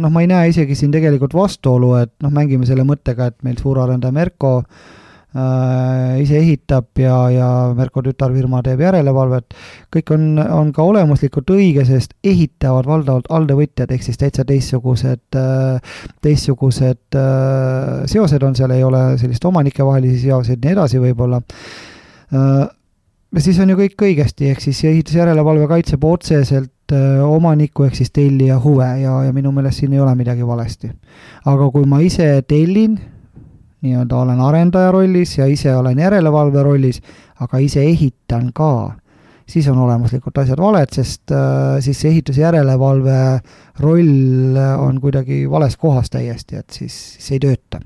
[0.00, 3.60] noh, ma ei näe isegi siin tegelikult vastuolu, et noh, mängime selle mõttega, et meil
[3.60, 5.00] suurarendaja Merko äh, Äh,
[5.32, 9.54] ise ehitab ja, ja Merko tütarfirma teeb järelevalvet,
[9.94, 15.96] kõik on, on ka olemuslikult õige, sest ehitavad valdavalt alltöövõtjad, ehk siis täitsa teistsugused, äh,
[16.24, 21.40] teistsugused äh, seosed on seal, ei ole sellist omanikevahelisi seoseid, nii edasi võib-olla
[23.40, 26.92] siis on ju kõik õigesti, ehk siis ehitusjärelevalve kaitseb otseselt
[27.24, 30.90] omaniku ehk siis tellija huve ja, ja minu meelest siin ei ole midagi valesti.
[31.48, 32.98] aga kui ma ise tellin
[33.82, 37.00] nii-öelda olen arendaja rollis ja ise olen järelevalve rollis,
[37.42, 38.94] aga ise ehitan ka,
[39.48, 43.20] siis on olemuslikult asjad valed, sest äh, siis see ehitusjärelevalve
[43.82, 47.82] roll on kuidagi vales kohas täiesti, et siis, siis ei tööta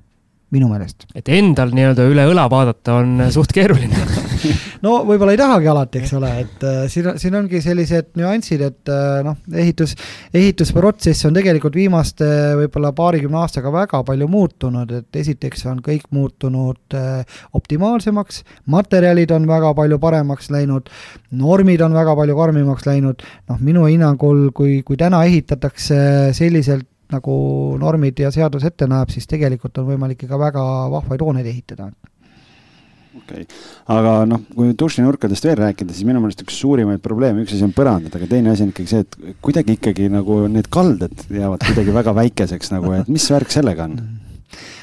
[0.54, 1.08] minu meelest.
[1.14, 4.06] et endal nii-öelda üle õla vaadata on suht keeruline
[4.84, 8.92] no võib-olla ei tahagi alati, eks ole, et äh, siin, siin ongi sellised nüansid, et
[8.92, 9.96] äh, noh, ehitus,
[10.36, 12.28] ehitusprotsess on tegelikult viimaste
[12.62, 19.48] võib-olla paarikümne aastaga väga palju muutunud, et esiteks on kõik muutunud äh, optimaalsemaks, materjalid on
[19.50, 20.90] väga palju paremaks läinud,
[21.36, 25.96] normid on väga palju karmimaks läinud, noh, minu hinnangul, kui, kui täna ehitatakse
[26.36, 27.36] selliselt nagu
[27.78, 31.90] normid ja seadus ette näeb, siis tegelikult on võimalik ikka väga vahvaid hooneid ehitada.
[33.16, 33.60] Okei okay.,
[33.96, 37.74] aga noh, kui dušinurkadest veel rääkida, siis minu meelest üks suurimaid probleeme, üks asi on
[37.76, 41.96] põrandad, aga teine asi on ikkagi see, et kuidagi ikkagi nagu need kalded jäävad kuidagi
[41.96, 43.98] väga väikeseks nagu, et mis värk sellega on?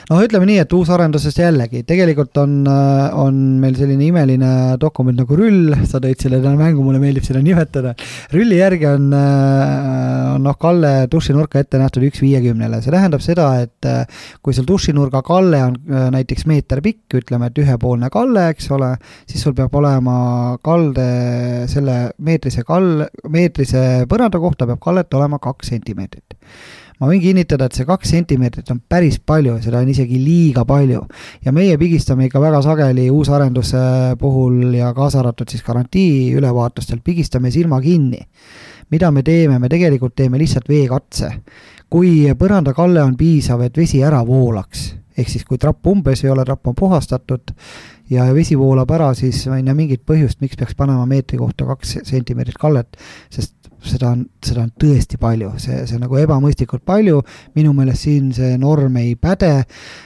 [0.10, 5.38] Noh, ütleme nii, et uusarendusest jällegi, tegelikult on, äh, on meil selline imeline dokument nagu
[5.38, 7.94] rüll, sa tõid selle täna mängu, mulle meeldib seda nimetada.
[8.34, 13.50] rülli järgi on, äh, on noh, kalle dušinurka ette nähtud üks viiekümnele, see tähendab seda,
[13.64, 14.06] et äh,
[14.44, 18.94] kui sul dušinurga kalle on näiteks meeter pikk, ütleme, et ühepoolne kalle, eks ole,
[19.30, 21.08] siis sul peab olema kalde
[21.72, 26.38] selle meetrise kall, meetrise põranda kohta peab kallet olema kaks sentimeetrit
[27.00, 31.02] ma võin kinnitada, et see kaks sentimeetrit on päris palju, seda on isegi liiga palju.
[31.46, 33.84] ja meie pigistame ikka väga sageli uusarenduse
[34.20, 38.20] puhul ja kaasa arvatud siis garantii ülevaatustel, pigistame silma kinni.
[38.92, 41.32] mida me teeme, me tegelikult teeme lihtsalt veekatse.
[41.90, 46.46] kui põrandakalle on piisav, et vesi ära voolaks, ehk siis kui trapp umbes ei ole,
[46.46, 47.54] trapp on puhastatud
[48.10, 52.00] ja vesi voolab ära, siis ei näe mingit põhjust, miks peaks panema meetri kohta kaks
[52.04, 52.98] sentimeetrit kallet,
[53.34, 53.56] sest
[53.88, 57.22] seda on, seda on tõesti palju, see, see on nagu ebamõistlikult palju,
[57.58, 59.52] minu meelest siin see norm ei päde,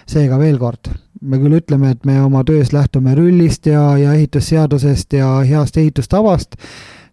[0.09, 0.89] seega veel kord,
[1.21, 6.59] me küll ütleme, et me oma töös lähtume rullist ja, ja ehitusseadusest ja heast ehitustavast,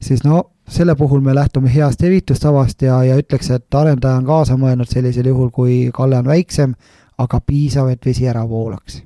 [0.03, 4.57] siis no selle puhul me lähtume heast ehitustavast ja, ja ütleks, et arendaja on kaasa
[4.61, 6.75] mõelnud sellisel juhul, kui kalle on väiksem,
[7.21, 9.03] aga piisav, et vesi ära voolaks.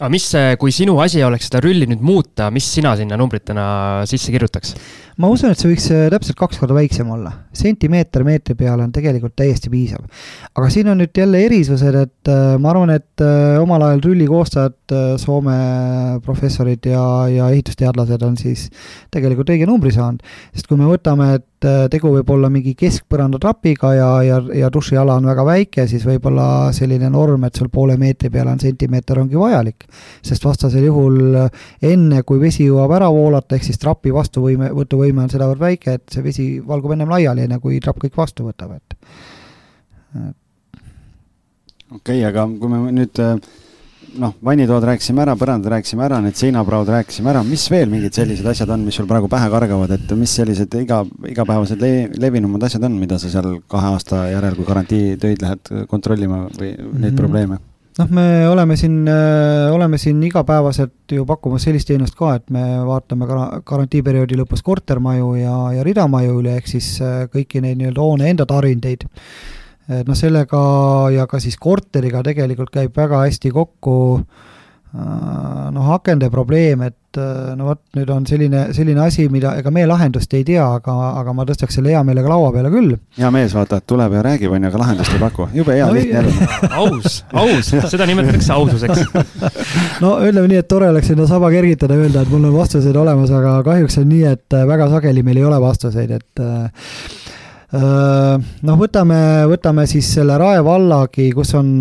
[0.00, 0.24] Aga mis,
[0.58, 3.64] kui sinu asi oleks seda rülli nüüd muuta, mis sina sinna numbritena
[4.10, 4.72] sisse kirjutaks?
[5.20, 7.32] Ma usun, et see võiks äh, täpselt kaks korda väiksem olla.
[7.52, 10.04] sentimeeter meetri peale on tegelikult täiesti piisav.
[10.56, 14.28] aga siin on nüüd jälle erisused, et äh, ma arvan, et äh, omal ajal rülli
[14.30, 15.54] koostajad, Soome
[16.24, 18.66] professorid ja, ja ehitusteadlased on siis
[19.12, 20.20] tegelikult õige numbri saanud.
[20.52, 25.28] sest kui me võtame, et tegu võib olla mingi keskpõrandatrapiga ja, ja, ja dušiala on
[25.30, 29.86] väga väike, siis võib-olla selline norm, et sul poole meetri peale on sentimeeter, ongi vajalik.
[30.26, 35.24] sest vastasel juhul enne, kui vesi jõuab ära voolata, ehk siis trapi vastuvõime, võtuvõime võime
[35.24, 38.76] on sedavõrd väike, et see vesi valgub ennem laiali, enne kui trapp kõik vastu võtab,
[38.78, 38.96] et.
[41.90, 43.36] okei okay,, aga kui me nüüd äh,
[44.20, 48.46] noh, vannitoad rääkisime ära, põrandad rääkisime ära, need seinapraod rääkisime ära, mis veel mingid sellised
[48.52, 52.84] asjad on, mis sul praegu pähe kargavad, et mis sellised iga, igapäevased le, levinumad asjad
[52.88, 57.20] on, mida sa seal kahe aasta järel, kui garantiitöid lähed kontrollima või neid mm -hmm.
[57.22, 57.62] probleeme?
[57.98, 59.02] Noh, me oleme siin,
[59.72, 63.28] oleme siin igapäevaselt ju pakkumas sellist teenust ka, et me vaatame
[63.68, 68.48] garantiiperioodi lõpus kortermaju ja, ja ridamaju üle, ehk siis äh, kõiki neid nii-öelda hoone enda
[68.48, 69.08] tarvindeid
[69.92, 70.62] et noh, sellega
[71.12, 74.51] ja ka siis korteriga tegelikult käib väga hästi kokku äh,
[74.92, 79.86] noh, akende probleem, et äh, no vot, nüüd on selline, selline asi, mida, ega me
[79.88, 82.98] lahendust ei tea, aga, aga ma tõstaks selle hea meelega laua peale küll.
[83.16, 85.88] hea mees, vaata, et tuleb ja räägib, on ju, aga lahendust ei paku, jube hea
[85.88, 86.50] no,, lihtne elu.
[86.82, 89.02] aus, aus, seda nimetatakse aususeks
[90.04, 93.32] no ütleme nii, et tore oleks sinna saba kergitada, öelda, et mul on vastused olemas,
[93.32, 96.46] aga kahjuks on nii, et väga sageli meil ei ole vastuseid, et
[97.72, 101.80] noh, võtame, võtame siis selle Rae vallagi, kus on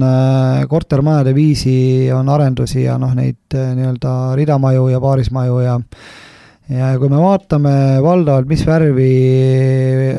[0.71, 5.80] kortermajade viisi, on arendusi ja noh, neid nii-öelda ridamaju ja paarismaju ja
[6.71, 7.73] ja kui me vaatame
[8.04, 9.12] valdavalt, mis värvi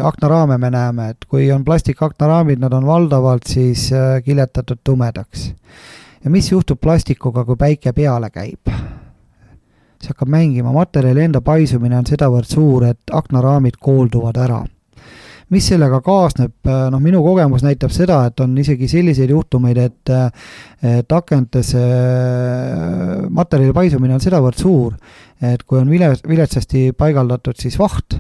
[0.05, 3.89] aknaraame me näeme, et kui on plastikaknaraamid, nad on valdavalt siis
[4.25, 5.53] kiletatud tumedaks.
[6.25, 8.69] ja mis juhtub plastikuga, kui päike peale käib?
[10.03, 14.65] see hakkab mängima, materjali enda paisumine on sedavõrd suur, et aknaraamid koolduvad ära
[15.51, 20.17] mis sellega kaasneb, äh, noh, minu kogemus näitab seda, et on isegi selliseid juhtumeid, et
[20.83, 21.69] et akentes
[23.31, 24.97] materjali paisumine on sedavõrd suur,
[25.43, 28.19] et kui on vile, viletsasti paigaldatud siis vaht,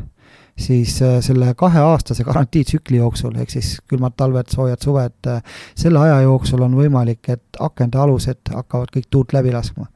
[0.59, 5.43] siis äh, selle kaheaastase garantiitsükli jooksul, ehk siis külmad talved, soojad suved, äh,
[5.79, 9.87] selle aja jooksul on võimalik, et akende alused hakkavad kõik tuult läbi laskma.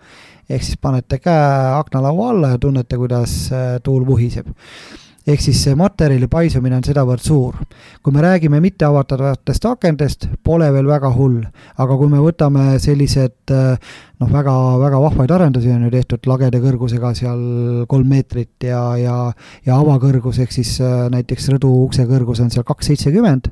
[0.49, 3.51] ehk siis panete käe aknalaua alla ja tunnete, kuidas
[3.83, 4.47] tuul vuhiseb
[5.27, 7.57] ehk siis see materjali paisumine on sedavõrd suur.
[8.03, 11.43] kui me räägime mitteavatavatest akendest, pole veel väga hull,
[11.77, 17.12] aga kui me võtame sellised noh, väga, väga vahvaid arendusi on ju tehtud lagede kõrgusega
[17.19, 17.45] seal
[17.91, 19.19] kolm meetrit ja, ja,
[19.67, 20.79] ja avakõrgus ehk siis
[21.11, 23.51] näiteks rõdu ukse kõrgus on seal kaks seitsekümmend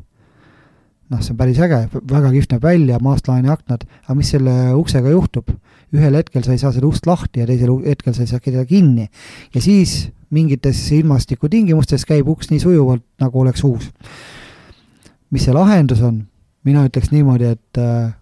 [1.13, 5.13] noh, see on päris äge, väga kihvt näeb välja, maastlaani aknad, aga mis selle uksega
[5.15, 5.55] juhtub?
[5.95, 8.65] ühel hetkel sa ei saa seda ust lahti ja teisel hetkel sa ei saa teda
[8.67, 9.07] kinni.
[9.55, 13.91] ja siis mingites ilmastikutingimustes käib uks nii sujuvalt, nagu oleks uus.
[15.31, 16.25] mis see lahendus on?
[16.65, 18.15] mina ütleks niimoodi, et äh,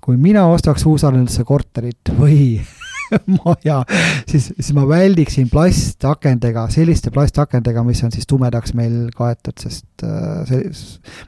[0.00, 2.60] kui mina ostaks uusarendusse korterit või
[3.44, 3.82] maja,
[4.28, 10.42] siis, siis ma väldiksin plastakendega, selliste plastakendega, mis on siis tumedaks meil kaetud, sest äh,
[10.48, 10.72] see,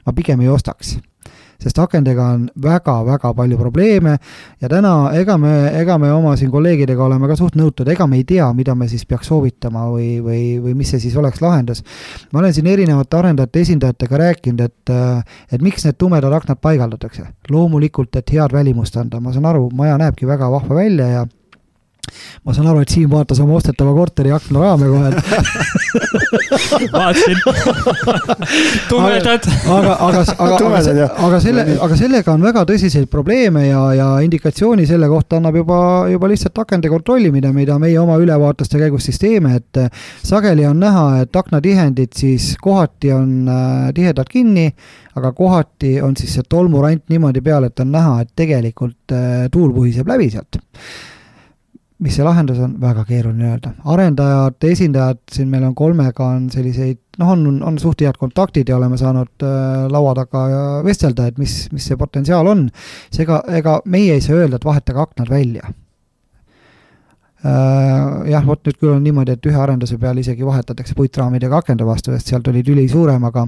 [0.05, 0.97] ma pigem ei ostaks
[1.59, 4.15] sest akendega on väga-väga palju probleeme
[4.61, 8.19] ja täna ega me, ega me oma siin kolleegidega oleme ka suht nõutud, ega me
[8.21, 11.83] ei tea, mida me siis peaks soovitama või, või, või mis see siis oleks lahendus.
[12.31, 14.93] ma olen siin erinevate arendajate esindajatega rääkinud, et,
[15.51, 17.27] et miks need tumedad aknad paigaldatakse.
[17.49, 21.27] loomulikult, et head välimust anda, ma saan aru, maja näebki väga vahva välja ja
[22.45, 25.09] ma saan aru, et Siim vaatas oma ostetava korteri aknaraame kohe.
[26.93, 27.37] Vaatasin.
[28.89, 29.43] Tumedad.
[29.65, 34.87] aga, aga, aga, aga, aga selle, aga sellega on väga tõsiseid probleeme ja, ja indikatsiooni
[34.89, 35.79] selle kohta annab juba,
[36.11, 39.81] juba lihtsalt akende kontrollimine, mida meie oma ülevaatuste käigus siis teeme, et
[40.25, 44.69] sageli on näha, et aknatihendid siis kohati on äh, tihedalt kinni,
[45.19, 49.73] aga kohati on siis see tolmurant niimoodi peal, et on näha, et tegelikult äh, tuul
[49.75, 50.61] puhiseb läbi sealt
[51.99, 53.73] mis see lahendus on, väga keeruline öelda.
[53.93, 58.77] arendajate esindajad, siin meil on kolmega on selliseid, noh, on, on suht head kontaktid ja
[58.77, 60.45] oleme saanud äh, laua taga
[60.85, 62.69] vestelda, et mis, mis see potentsiaal on.
[63.11, 65.73] seega, ega meie ei saa öelda, et vahetage aknad välja
[67.43, 72.11] jah, vot nüüd küll on niimoodi, et ühe arenduse peal isegi vahetatakse puitraamidega akende vastu,
[72.11, 73.45] sest seal tuli tüli suurem, aga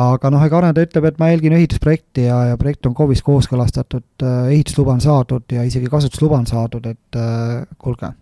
[0.00, 4.06] aga noh, ega arendaja ütleb, et ma jälgin ehitusprojekti ja, ja projekt on KOV-is kooskõlastatud,
[4.24, 8.14] äh, ehitusluba on saadud ja isegi kasutusluba on saadud, et äh, kuulge.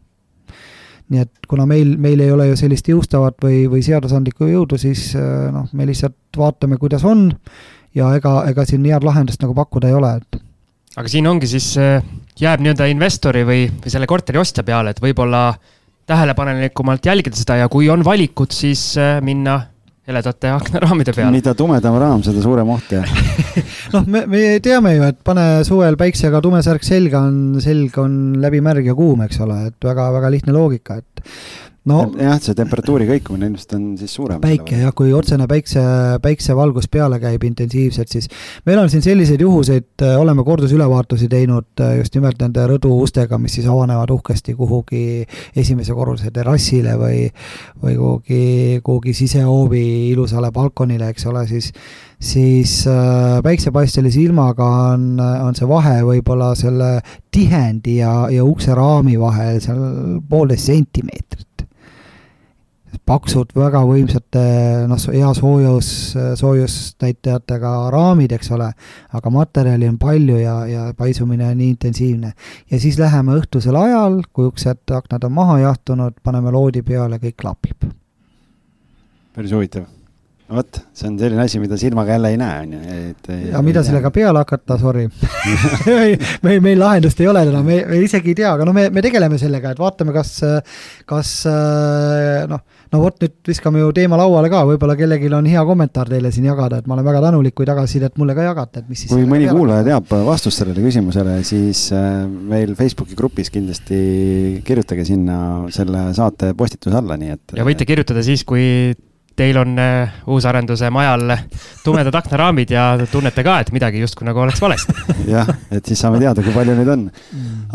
[1.06, 5.12] nii et kuna meil, meil ei ole ju sellist jõustavat või, või seadusandlikku jõudu, siis
[5.14, 7.28] noh, me lihtsalt vaatame, kuidas on
[7.94, 10.42] ja ega, ega siin head lahendust nagu pakkuda ei ole, et
[10.96, 12.04] aga siin ongi siis, äh,
[12.40, 15.49] jääb nii-öelda investori või, või selle korteri ostja peale, et võib-olla
[16.07, 19.59] tähelepanelikumalt jälgida seda ja kui on valikud, siis äh, minna
[20.07, 21.35] heledate aknaraamide peale.
[21.35, 23.07] mida tumedam raam, seda suurem oht jah
[23.94, 28.37] noh, me, me teame ju, et pane suvel päiksega tume särk selga, on, selg on
[28.42, 31.25] läbi märg ja kuum, eks ole, et väga-väga lihtne loogika, et
[31.87, 34.40] no jah, see temperatuuri kõikumine ilmselt on siis suurem.
[34.42, 35.83] päike jah, kui otsene päikse,
[36.22, 38.27] päiksevalgus peale käib intensiivselt, siis
[38.66, 43.59] meil on siin selliseid juhuseid, äh, oleme kordusülevaatusi teinud äh, just nimelt nende rõduustega, mis
[43.59, 45.05] siis avanevad uhkesti kuhugi
[45.57, 47.22] esimese korruse terrassile või
[47.85, 48.42] või kuhugi,
[48.83, 51.70] kuhugi sisehoovi ilusale balkonile, eks ole, siis
[52.18, 56.96] siis äh, päiksepaistelise ilmaga on, on see vahe võib-olla selle
[57.31, 61.45] tihendi ja, ja ukseraami vahel seal poolteist sentimeetrit
[63.06, 64.42] paksud, väga võimsate
[64.90, 65.88] noh, hea soojus,
[66.40, 68.70] soojusnäitajatega raamid, eks ole,
[69.18, 72.32] aga materjali on palju ja, ja paisumine on nii intensiivne.
[72.70, 77.38] ja siis läheme õhtusel ajal, kui uksed, aknad on maha jahtunud, paneme loodi peale, kõik
[77.42, 77.90] klapib.
[79.36, 79.86] päris huvitav
[80.47, 83.30] vot, see on selline asi, mida silmaga jälle ei näe, on ju, et.
[83.51, 85.09] ja mida sellega peale hakata, sorry
[86.47, 89.03] meil, meil lahendust ei ole täna, me, me isegi ei tea, aga no me, me
[89.05, 90.36] tegeleme sellega, et vaatame, kas,
[91.09, 91.32] kas
[92.53, 92.62] noh,
[92.93, 96.49] no vot nüüd viskame ju teema lauale ka, võib-olla kellelgi on hea kommentaar teile siin
[96.51, 99.12] jagada, et ma olen väga tänulik, kui tagasisidet mulle ka jagate, et mis siis.
[99.12, 103.99] kui mõni kuulaja teab vastust sellele küsimusele, siis äh, meil Facebooki grupis kindlasti
[104.66, 105.39] kirjutage sinna
[105.74, 107.59] selle saate postituse alla, nii et.
[107.59, 108.95] ja võite kirjutada siis, kui
[109.37, 111.34] teil on äh, uusarenduse majal
[111.84, 114.95] tumedad aknaraamid ja tunnete ka, et midagi justkui nagu oleks valesti.
[115.34, 117.05] jah, et siis saame teada, kui palju neid on.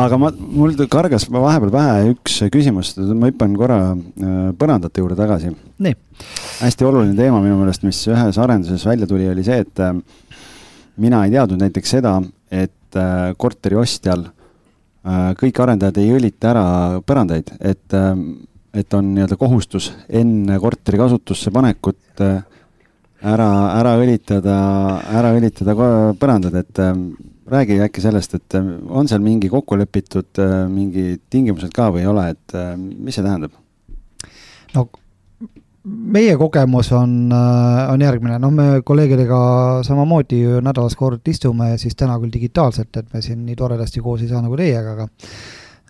[0.01, 5.53] aga ma, mul kargas vahepeal pähe üks küsimus, ma hüppan korra äh, põrandate juurde tagasi.
[6.61, 9.95] hästi oluline teema minu meelest, mis ühes arenduses välja tuli, oli see, et äh,
[11.01, 12.19] mina ei teadnud näiteks seda,
[12.51, 12.97] et
[13.39, 14.25] korteri ostjal
[15.39, 16.63] kõik arendajad ei õlita ära
[17.07, 17.95] põrandaid, et
[18.73, 22.39] et on nii-öelda kohustus enne korteri kasutusse panekut äh,
[23.33, 24.55] ära, ära õlitada,
[25.11, 25.75] ära õlitada
[26.19, 26.95] põrandad, et äh,
[27.51, 32.11] räägi äkki sellest, et äh, on seal mingi kokku lepitud mingid tingimused ka või ei
[32.11, 33.57] ole, et mis see tähendab?
[34.75, 34.87] no
[35.83, 39.39] meie kogemus on, on järgmine, noh, me kolleegidega
[39.83, 44.21] samamoodi ju nädalas kord istume siis täna küll digitaalselt, et me siin nii toredasti koos
[44.21, 45.09] ei saa nagu teiega, aga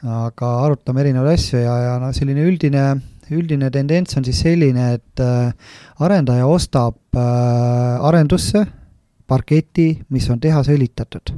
[0.01, 2.85] aga arutame erinevaid asju ja, ja noh, selline üldine,
[3.31, 5.51] üldine tendents on siis selline, et äh,
[6.01, 8.65] arendaja ostab äh, arendusse
[9.29, 11.35] parketi, mis on tehase õlitatud.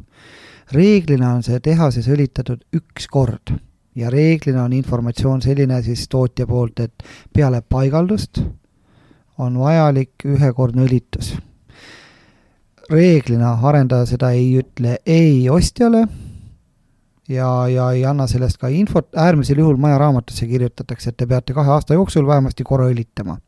[0.74, 3.54] reeglina on see tehases õlitatud üks kord
[3.96, 7.04] ja reeglina on informatsioon selline siis tootja poolt, et
[7.34, 8.42] peale paigaldust
[9.38, 11.36] on vajalik ühekordne õlitus.
[12.90, 16.08] reeglina arendaja seda ei ütle ei ostjale
[17.30, 21.76] ja, ja ei anna sellest ka infot, äärmisel juhul majaraamatusse kirjutatakse, et te peate kahe
[21.78, 23.40] aasta jooksul vähemasti korra õlitama.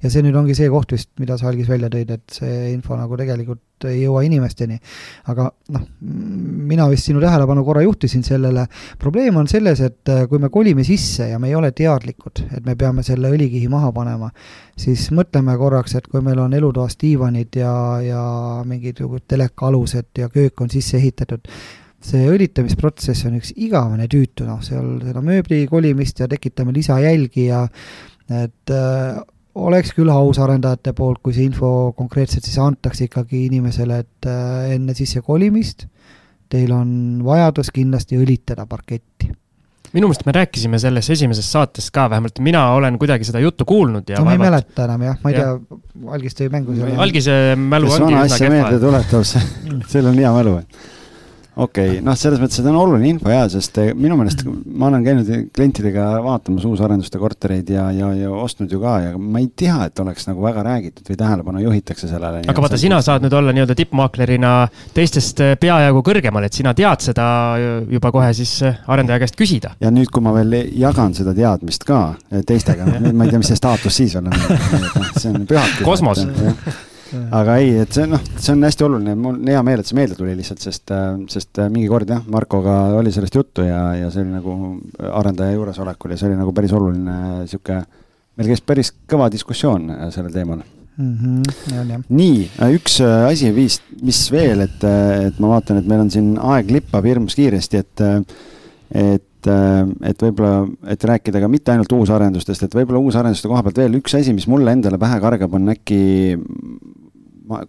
[0.00, 2.96] ja see nüüd ongi see koht vist, mida sa, Algis, välja tõid, et see info
[2.96, 4.78] nagu tegelikult ei jõua inimesteni.
[5.28, 8.64] aga noh, mina vist sinu tähelepanu korra juhtisin sellele,
[8.98, 12.64] probleem on selles, et äh, kui me kolime sisse ja me ei ole teadlikud, et
[12.64, 14.30] me peame selle õlikihi maha panema,
[14.80, 18.24] siis mõtleme korraks, et kui meil on elutoas diivanid ja, ja
[18.64, 21.44] mingid telekaalused ja köök on sisse ehitatud,
[22.04, 27.64] see õlitamisprotsess on üks igavene tüütu, noh, seal seda mööbli kolimist ja tekitame lisajälgi ja
[28.30, 29.20] et äh,
[29.60, 34.72] oleks küll aus arendajate poolt, kui see info konkreetselt siis antakse ikkagi inimesele, et äh,
[34.76, 35.88] enne sissekolimist
[36.50, 39.30] teil on vajadus kindlasti õlitada parketti
[39.90, 44.10] minu meelest me rääkisime selles esimeses saates ka, vähemalt mina olen kuidagi seda juttu kuulnud
[44.10, 45.48] ja no ma ei mäleta enam jah, ma ei ja.
[45.48, 45.80] tea,
[46.14, 46.94] Algis tõi mängu selle.
[47.02, 48.54] Algise mälu ongi üsna kehva.
[48.54, 50.54] meelde tuletab, sellel on hea mälu
[51.56, 54.88] okei okay., noh, selles mõttes, et on oluline info ja, sest eh, minu meelest ma
[54.90, 59.50] olen käinud klientidega vaatamas uusarenduste kortereid ja, ja, ja ostnud ju ka ja ma ei
[59.56, 62.44] tea, et oleks nagu väga räägitud või tähelepanu juhitakse sellele.
[62.50, 64.52] aga vaata, sina saad nüüd olla nii-öelda tippmaaklerina
[64.96, 67.26] teistest eh, peajagu kõrgemal, et sina tead seda
[67.90, 69.74] juba kohe siis eh, arendaja käest küsida.
[69.80, 72.02] ja nüüd, kui ma veel jagan seda teadmist ka
[72.46, 75.82] teistega ma ei tea, mis see staatus siis on, noh, see on pühak.
[75.84, 76.24] kosmos
[77.34, 79.98] aga ei, et see noh, see on hästi oluline, mul on hea meel, et see
[79.98, 83.80] meelde tuli lihtsalt, sest, äh, sest äh, mingi kord jah, Markoga oli sellest juttu ja,
[83.98, 84.56] ja see oli nagu
[85.20, 87.80] arendaja juuresolekul ja see oli nagu päris oluline sihuke,
[88.38, 90.62] meil käis päris kõva diskussioon äh, sellel teemal.
[91.00, 91.14] Mm.
[91.16, 92.40] -hmm, nii,
[92.76, 97.06] üks asi viis, mis veel, et, et ma vaatan, et meil on siin aeg lippab
[97.08, 98.02] hirmus kiiresti, et,
[98.90, 103.94] et et võib-olla, et rääkida ka mitte ainult uusarendustest, et võib-olla uusarenduste koha pealt veel
[103.96, 106.00] üks asi, mis mulle endale pähe kargab, on äkki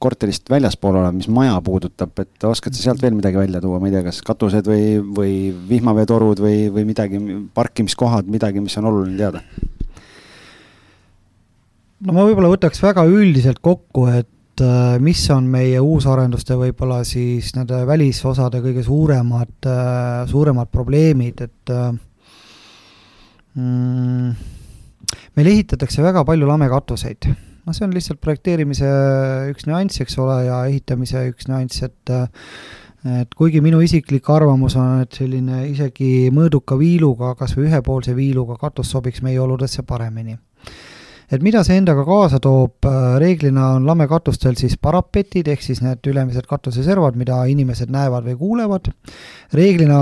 [0.02, 3.90] korterist väljaspool olev, mis maja puudutab, et oskad sa sealt veel midagi välja tuua, ma
[3.90, 5.36] ei tea, kas katused või, või
[5.70, 7.22] vihmaveetorud või, või midagi,
[7.56, 9.44] parkimiskohad, midagi, mis on oluline teada?
[12.02, 17.54] no ma võib-olla võtaks väga üldiselt kokku, et äh, mis on meie uusarenduste võib-olla siis
[17.58, 21.94] nende välisosade kõige suuremad, äh, suuremad probleemid, et äh,
[23.56, 24.34] mm,
[25.38, 27.32] meil ehitatakse väga palju lamekatuseid.
[27.66, 28.92] Noh, see on lihtsalt projekteerimise
[29.52, 32.16] üks nüanss, eks ole, ja ehitamise üks nüanss, et
[33.02, 38.60] et kuigi minu isiklik arvamus on, et selline isegi mõõduka viiluga, kas või ühepoolse viiluga
[38.62, 40.38] katus sobiks meie oludesse paremini
[41.32, 42.88] et mida see endaga kaasa toob,
[43.22, 48.92] reeglina on lamekatustel siis parapetid, ehk siis need ülemised katuseservad, mida inimesed näevad või kuulevad.
[49.56, 50.00] reeglina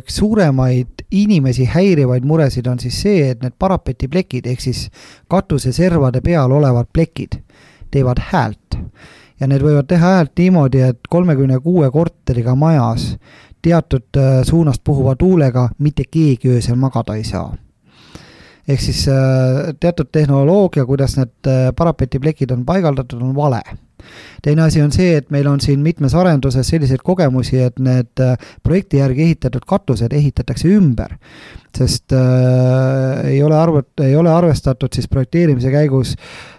[0.00, 4.86] üks suuremaid inimesi häirivaid muresid on siis see, et need parapetiplekid ehk siis
[5.28, 7.42] katuseservade peal olevad plekid
[7.90, 8.78] teevad häält.
[9.40, 13.16] ja need võivad teha häält niimoodi, et kolmekümne kuue korteriga majas
[13.62, 17.52] teatud äh, suunast puhuva tuulega mitte keegi öösel magada ei saa
[18.68, 23.62] ehk siis äh, teatud tehnoloogia, kuidas need äh, parapetiplekid on paigaldatud, on vale
[24.42, 28.34] teine asi on see, et meil on siin mitmes arenduses selliseid kogemusi, et need äh,
[28.62, 31.16] projekti järgi ehitatud katused ehitatakse ümber.
[31.72, 36.10] sest äh, ei ole arvet-, ei ole arvestatud siis projekteerimise käigus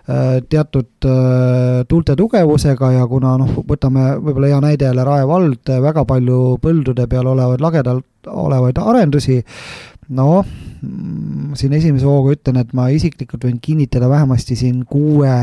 [0.09, 5.69] äh, teatud äh, tuulte tugevusega ja kuna noh, võtame võib-olla hea näide jälle Rae vald,
[5.85, 9.43] väga palju põldude peal olevaid lagedalt olevaid arendusi,
[10.09, 10.45] noh,
[11.57, 15.33] siin esimese hooga ütlen, et ma isiklikult võin kinnitada vähemasti siin kuue,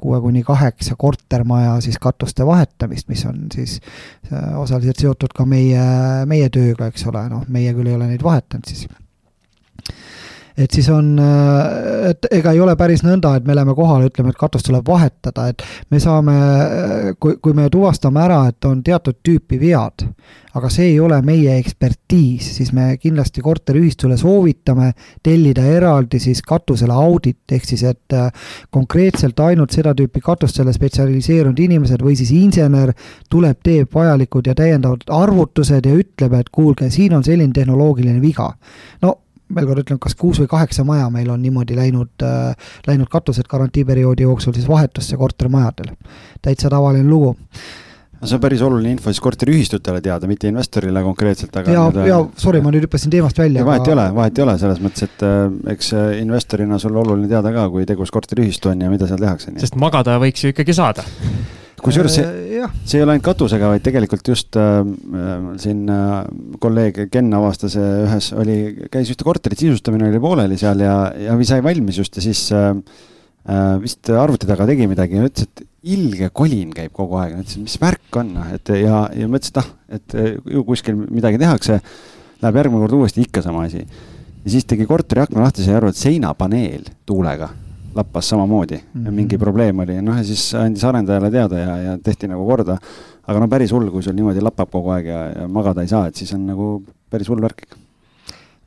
[0.00, 3.78] kuue kuni kaheksa kortermaja siis katuste vahetamist, mis on siis
[4.32, 5.84] äh, osaliselt seotud ka meie,
[6.30, 8.88] meie tööga, eks ole, noh, meie küll ei ole neid vahetanud siis
[10.56, 14.34] et siis on, äh, et ega ei ole päris nõnda, et me läheme kohale, ütleme,
[14.34, 16.36] et katust tuleb vahetada, et me saame,
[17.20, 20.06] kui, kui me tuvastame ära, et on teatud tüüpi vead,
[20.58, 24.90] aga see ei ole meie ekspertiis, siis me kindlasti korteriühistule soovitame
[25.22, 28.28] tellida eraldi siis katusele audit, ehk siis et äh,
[28.74, 32.94] konkreetselt ainult seda tüüpi katustele spetsialiseerunud inimesed või siis insener
[33.30, 38.52] tuleb, teeb vajalikud ja täiendavad arvutused ja ütleb, et kuulge, siin on selline tehnoloogiline viga.
[39.02, 39.18] no
[39.54, 43.48] veel kord ütlen, kas kuus või kaheksa maja meil on niimoodi läinud äh,, läinud katused
[43.50, 45.94] garantiiperioodi jooksul siis vahetusse kortermajadel.
[46.42, 47.36] täitsa tavaline lugu
[48.20, 52.18] no see on päris oluline info siis korteriühistutele teada, mitte investorile konkreetselt, aga ja, ja
[52.40, 53.64] sorry, ma nüüd hüppasin teemast välja.
[53.66, 53.92] vahet aga...
[53.92, 55.40] ei ole, vahet ei ole, selles mõttes, et äh,
[55.74, 59.56] eks äh, investorina sul oluline teada ka, kui tegus korteriühistu on ja mida seal tehakse.
[59.62, 61.06] sest magada võiks ju ikkagi saada
[61.84, 62.26] kusjuures see,
[62.60, 64.80] äh, see ei ole ainult katusega, vaid tegelikult just äh,
[65.62, 66.16] siin äh,
[66.62, 68.58] kolleeg Ken avastas äh, ühes, oli,
[68.92, 72.70] käis ühte korterit, sisustamine oli pooleli seal ja, ja sai valmis just ja siis äh,
[73.48, 77.38] äh, vist arvuti taga tegi midagi ja ütles, et ilge kolin käib kogu aeg.
[77.40, 80.98] ütlesin, mis värk on, noh, et ja, ja mõtlesin, et ah, et äh, ju kuskil
[81.08, 81.80] midagi tehakse.
[82.40, 83.82] Läheb järgmine kord uuesti ikka sama asi.
[84.44, 87.50] ja siis tegi korteri akna lahti, sai aru, et seinapaneel tuulega
[87.94, 89.10] lappas samamoodi mm, -hmm.
[89.10, 92.78] mingi probleem oli, noh ja siis andis arendajale teada ja, ja tehti nagu korda.
[93.26, 96.06] aga no päris hull, kui sul niimoodi lappab kogu aeg ja, ja magada ei saa,
[96.06, 97.76] et siis on nagu päris hull värk ikka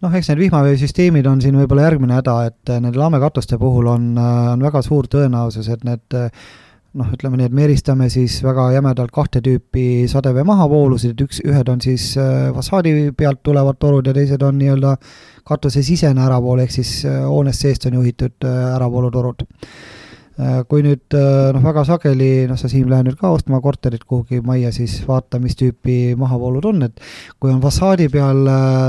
[0.04, 4.64] noh, eks need vihmaveesüsteemid on siin võib-olla järgmine häda, et nende lamekatuste puhul on, on
[4.64, 6.18] väga suur tõenäosus, et need
[7.00, 11.72] noh, ütleme nii, et me eristame siis väga jämedalt kahte tüüpi sadevee mahavoolusid, üks, ühed
[11.74, 14.96] on siis äh, fassaadi pealt tulevad torud ja teised on nii-öelda
[15.50, 19.46] katusesisene äravool, ehk siis äh, hoonest seest on juhitud äh, äravoolutorud.
[20.66, 24.72] kui nüüd noh, väga sageli, noh, sa Siim lähed nüüd ka ostma korterit kuhugi majja,
[24.74, 27.04] siis vaata, mis tüüpi mahavoolud on, et
[27.38, 28.42] kui on fassaadi peal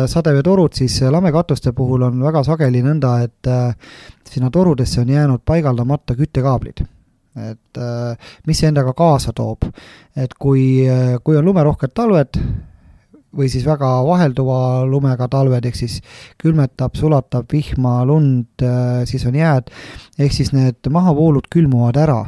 [0.08, 6.86] sadeveetorud, siis lamekatuste puhul on väga sageli nõnda, et sinna torudesse on jäänud paigaldamata küttekaablid
[7.34, 9.66] et äh, mis see endaga kaasa toob.
[10.16, 12.38] et kui, äh, kui on lumerohked talved
[13.34, 15.98] või siis väga vahelduva lumega talved, ehk siis
[16.38, 19.72] külmetab, sulatab vihma, lund, äh, siis on jääd,
[20.18, 22.22] ehk siis need mahavoolud külmuvad ära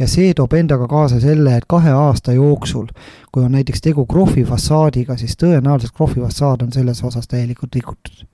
[0.00, 2.88] ja see toob endaga kaasa selle, et kahe aasta jooksul,
[3.30, 8.26] kui on näiteks tegu krohvifassaadiga, siis tõenäoliselt krohvifassaad on selles osas täielikult rikutud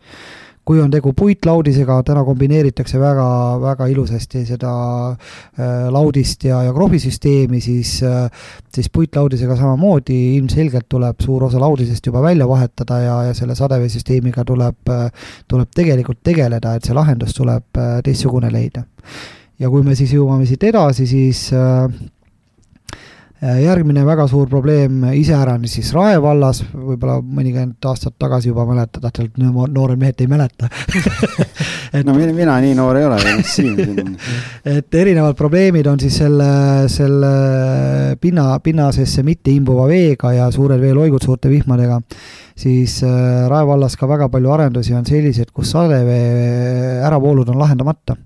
[0.66, 3.26] kui on tegu puitlaudisega, täna kombineeritakse väga,
[3.62, 4.72] väga ilusasti seda
[5.10, 8.26] äh, laudist ja, ja krohvisüsteemi, siis äh,,
[8.74, 14.44] siis puitlaudisega samamoodi ilmselgelt tuleb suur osa laudisest juba välja vahetada ja, ja selle sadeveesüsteemiga
[14.44, 15.08] tuleb äh,,
[15.48, 18.84] tuleb tegelikult tegeleda, et see lahendus tuleb teistsugune leida.
[19.58, 21.88] ja kui me siis jõuame siit edasi, siis Äh,
[23.43, 29.37] järgmine väga suur probleem iseäranis siis Rae vallas, võib-olla mõnikümmend aastat tagasi juba mäletad, et
[29.37, 30.70] noored mehed ei mäleta
[31.97, 34.14] et no mina, mina nii noor ei ole, Siim siin.
[34.64, 36.49] et erinevad probleemid on siis selle,
[36.93, 37.32] selle
[38.20, 42.01] pinna, pinnasesse mitte imbuva veega ja suured veeloigud suurte vihmadega,
[42.57, 48.16] siis äh, Rae vallas ka väga palju arendusi on sellised, kus sadevee äravoolud on lahendamata.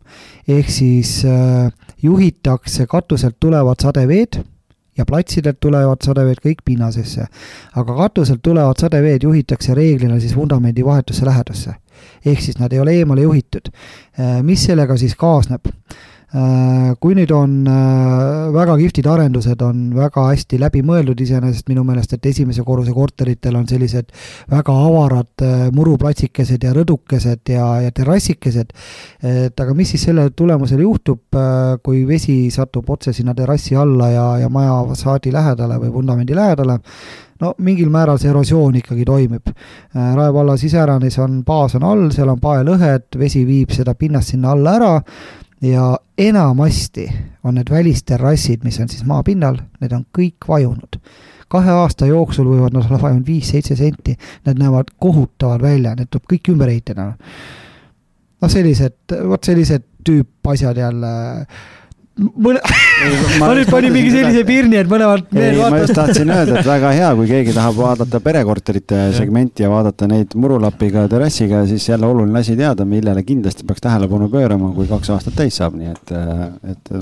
[0.49, 1.69] ehk siis äh,
[2.03, 4.43] juhitakse katuselt tulevad sadeveed
[5.01, 7.26] ja platsidelt tulevad sadeveed kõik pinnasesse.
[7.76, 11.74] aga katuselt tulevad sadeveed juhitakse reeglina siis vundamendi vahetusse lähedusse.
[12.26, 13.72] ehk siis nad ei ole eemale juhitud.
[14.42, 15.72] mis sellega siis kaasneb?
[16.31, 21.83] Äh, kui nüüd on äh, väga kihvtid arendused, on väga hästi läbi mõeldud iseenesest minu
[21.89, 24.12] meelest, et esimese korruse korteritel on sellised
[24.53, 28.70] väga avarad äh, muruplatsikesed ja rõdukesed ja, ja terrassikesed,
[29.26, 31.35] et aga mis siis selle tulemusel juhtub,
[31.83, 36.78] kui vesi satub otse sinna terrassi alla ja, ja maja fassaadi lähedale või vundamendi lähedale,
[37.43, 39.51] no mingil määral see erosioon ikkagi toimib.
[39.99, 44.55] Rae valla siseäranis on baas on all, seal on paelõhed, vesi viib seda pinnast sinna
[44.55, 44.97] alla ära
[45.63, 47.13] ja enamasti
[47.45, 51.01] on need välisterrassid, mis on siis maapinnal, need on kõik vajunud.
[51.51, 54.15] kahe aasta jooksul võivad nad olla vajunud viis-seitse senti,
[54.47, 57.13] need näevad kohutavad välja, need tuleb kõik ümber ehitada.
[58.41, 58.97] noh, sellised,
[59.29, 61.47] vot sellised tüüpasjad jälle
[62.19, 62.61] mõne
[63.41, 65.75] ma nüüd panin mingi sellise pirni, et mõlemad mehed vaatavad.
[65.75, 70.09] ma just tahtsin öelda, et väga hea, kui keegi tahab vaadata perekorterite segmenti ja vaadata
[70.11, 75.13] neid murulapiga terrassiga, siis jälle oluline asi teada, millele kindlasti peaks tähelepanu pöörama, kui kaks
[75.17, 76.15] aastat täis saab, nii et,
[76.75, 76.93] et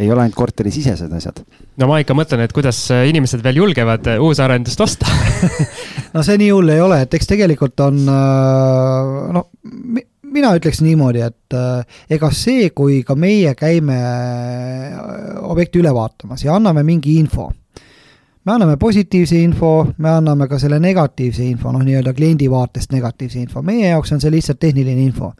[0.00, 1.44] ei ole ainult korterisisesed asjad.
[1.80, 5.10] no ma ikka mõtlen, et kuidas inimesed veel julgevad uusarendust osta
[6.14, 9.46] no see nii hull ei ole, et eks tegelikult on noh
[10.34, 14.96] mina ütleks niimoodi, et äh, ega see, kui ka meie käime äh,
[15.44, 17.50] objekti üle vaatamas ja anname mingi info,
[18.44, 23.40] me anname positiivse info, me anname ka selle negatiivse info, noh, nii-öelda kliendi vaatest negatiivse
[23.40, 25.32] info, meie jaoks on see lihtsalt tehniline info.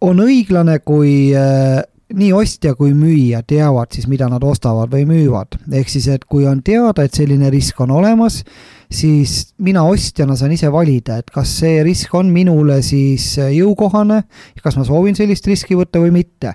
[0.00, 1.82] on õiglane, kui äh,
[2.14, 6.46] nii ostja kui müüja teavad siis, mida nad ostavad või müüvad, ehk siis, et kui
[6.46, 8.42] on teada, et selline risk on olemas,
[8.90, 14.22] siis mina ostjana saan ise valida, et kas see risk on minule siis jõukohane,
[14.64, 16.54] kas ma soovin sellist riski võtta või mitte.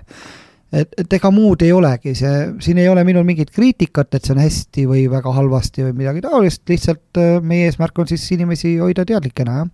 [0.74, 4.34] et, et ega muud ei olegi, see, siin ei ole minul mingit kriitikat, et see
[4.34, 8.76] on hästi või väga halvasti või midagi taolist, lihtsalt äh, meie eesmärk on siis inimesi
[8.82, 9.72] hoida teadlikena, jah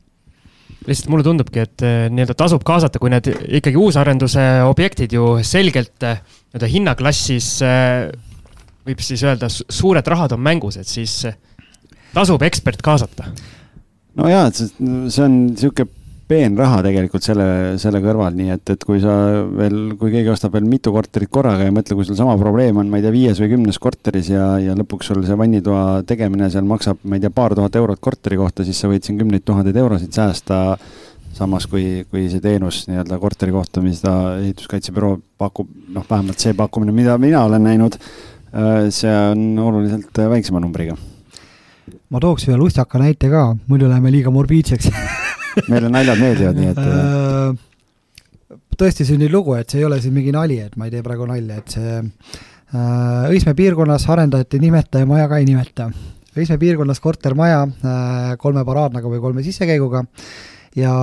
[0.81, 3.27] lihtsalt mulle tundubki, et äh, nii-öelda tasub kaasata, kui need
[3.61, 6.21] ikkagi uusarenduse objektid ju selgelt äh,
[6.53, 7.51] nii-öelda hinnaklassis
[8.87, 11.23] võib siis öelda, suured rahad on mängus, et siis
[12.15, 13.31] tasub ekspert kaasata?
[14.19, 15.87] no jaa, et see, on sihuke
[16.31, 17.47] peenraha tegelikult selle,
[17.83, 19.15] selle kõrval, nii et, et kui sa
[19.51, 22.91] veel, kui keegi ostab veel mitu korterit korraga ja mõtle, kui sul sama probleem on,
[22.91, 26.67] ma ei tea, viies või kümnes korteris ja, ja lõpuks sul see vannitoa tegemine seal
[26.71, 29.81] maksab, ma ei tea, paar tuhat eurot korteri kohta, siis sa võid siin kümneid tuhandeid
[29.83, 30.65] eurosid säästa.
[31.41, 36.93] samas kui, kui see teenus nii-öelda korteri kohta, mida ehituskaitsebüroo pakub, noh, vähemalt see pakkumine,
[36.93, 37.97] mida mina olen näinud,
[38.51, 40.99] äh, see on oluliselt väiksema numbriga
[42.11, 44.91] ma tooks ühe lustaka näite ka, muidu läheme liiga morbiidseks.
[45.71, 50.35] Meile naljad meeldivad, nii et äh, tõesti sünnib lugu, et see ei ole siin mingi
[50.35, 55.03] nali, et ma ei tee praegu nalja, et see äh, Õismäe piirkonnas arendajat ei nimeta
[55.03, 55.91] ja maja ka ei nimeta.
[56.39, 60.05] Õismäe piirkonnas kortermaja äh, kolme paraadnaga või kolme sissekäiguga.
[60.79, 60.95] Ja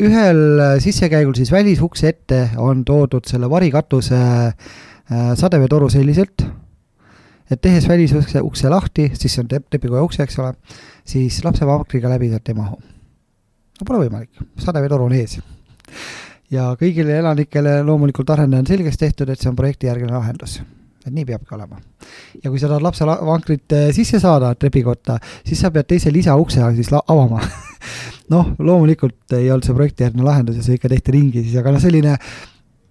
[0.00, 0.40] ühel
[0.80, 4.20] sissekäigul siis välisukse ette on toodud selle varikatuse
[5.08, 6.44] sadeveetoru selliselt,
[7.50, 10.54] et tehes välisukse ukse lahti, siis see on tep-, trepikoja ukse, eks ole,
[11.08, 12.80] siis lapsevankriga läbi sealt ei mahu.
[13.78, 15.38] no pole võimalik, sadeveetoru on ees.
[16.50, 20.60] ja kõigile elanikele loomulikult arendaja on selgeks tehtud, et see on projektijärgne lahendus
[21.08, 21.80] et nii peabki olema.
[22.42, 26.92] ja kui sa tahad lapsevankrit eh, sisse saada trepikotta, siis sa pead teise lisaukse siis
[27.00, 27.40] avama
[28.34, 31.82] noh, loomulikult ei olnud see projektijärgne lahendus ja see ikka tehti ringi siis, aga noh,
[31.82, 32.16] selline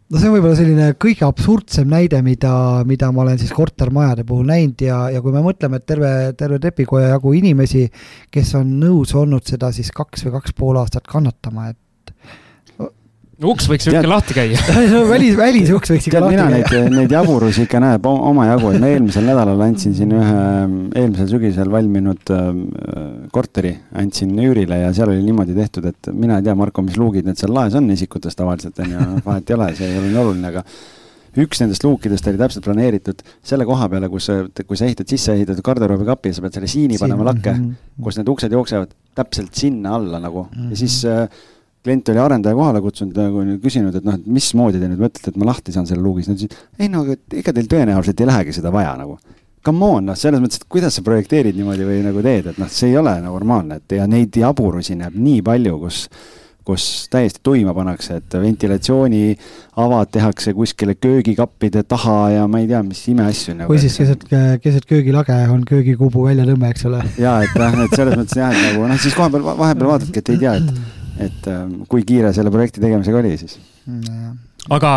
[0.07, 2.51] no see on võib-olla selline kõige absurdsem näide, mida,
[2.87, 6.61] mida ma olen siis kortermajade puhul näinud ja, ja kui me mõtleme, et terve, terve
[6.63, 7.87] trepikoja jagu inimesi,
[8.33, 11.79] kes on nõus olnud seda siis kaks või kaks pool aastat kannatama, et
[13.45, 14.57] uks võiks ju ikka lahti käia
[15.13, 16.47] välis, välisuks võiks ikka lahti käia.
[16.53, 20.43] neid, neid jaburusi ikka näeb omajagu, et ma eelmisel nädalal andsin siin ühe
[20.97, 22.51] eelmisel sügisel valminud äh,
[23.33, 27.27] korteri, andsin üürile ja seal oli niimoodi tehtud, et mina ei tea, Marko, mis luugid
[27.29, 30.23] need seal laes on isikutes tavaliselt on ju, vahet ei ole, see ei ole nii
[30.23, 30.63] oluline, aga
[31.37, 34.31] üks nendest luukidest oli täpselt planeeritud selle koha peale, kus,
[34.65, 38.01] kui sa ehitad sisse ehitatud garderoobikapi ja sa pead selle siini panema lakke mm, -hmm.
[38.07, 40.69] kus need uksed jooksevad täpselt sinna alla nagu mm -hmm.
[40.71, 41.27] ja siis äh,
[41.87, 45.41] klient oli arendaja kohale kutsunud, nagu küsinud, et noh, et mismoodi te nüüd mõtlete, et
[45.41, 48.57] ma lahti saan selle luugi, siis nad ütlesid, ei no ega teil tõenäoliselt ei lähegi
[48.59, 49.17] seda vaja nagu.
[49.67, 52.69] Come on, noh, selles mõttes, et kuidas sa projekteerid niimoodi või nagu teed, et noh,
[52.71, 56.03] see ei ole normaalne, et ja neid jaburusi näeb nii palju, kus
[56.67, 63.05] kus täiesti tuima pannakse, et ventilatsiooniavad tehakse kuskile köögikappide taha ja ma ei tea, mis
[63.13, 63.71] imeasju nagu.
[63.71, 64.25] või siis keset,
[64.63, 67.05] keset köögilage on köögikuubu väljatõmme, eks ole.
[67.23, 70.41] ja et et selles mõttes jah, et nagu noh, siis kohapeal vahepeal vaatadki, et ei
[70.43, 74.35] tea, et et ähm, kui kiire selle projekti tegemisega oli siis mm,.
[74.69, 74.93] aga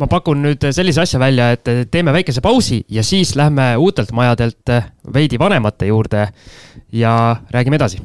[0.00, 4.72] ma pakun nüüd sellise asja välja, et teeme väikese pausi ja siis lähme uutelt majadelt
[5.14, 6.26] veidi vanemate juurde
[6.92, 7.14] ja
[7.54, 8.02] räägime edasi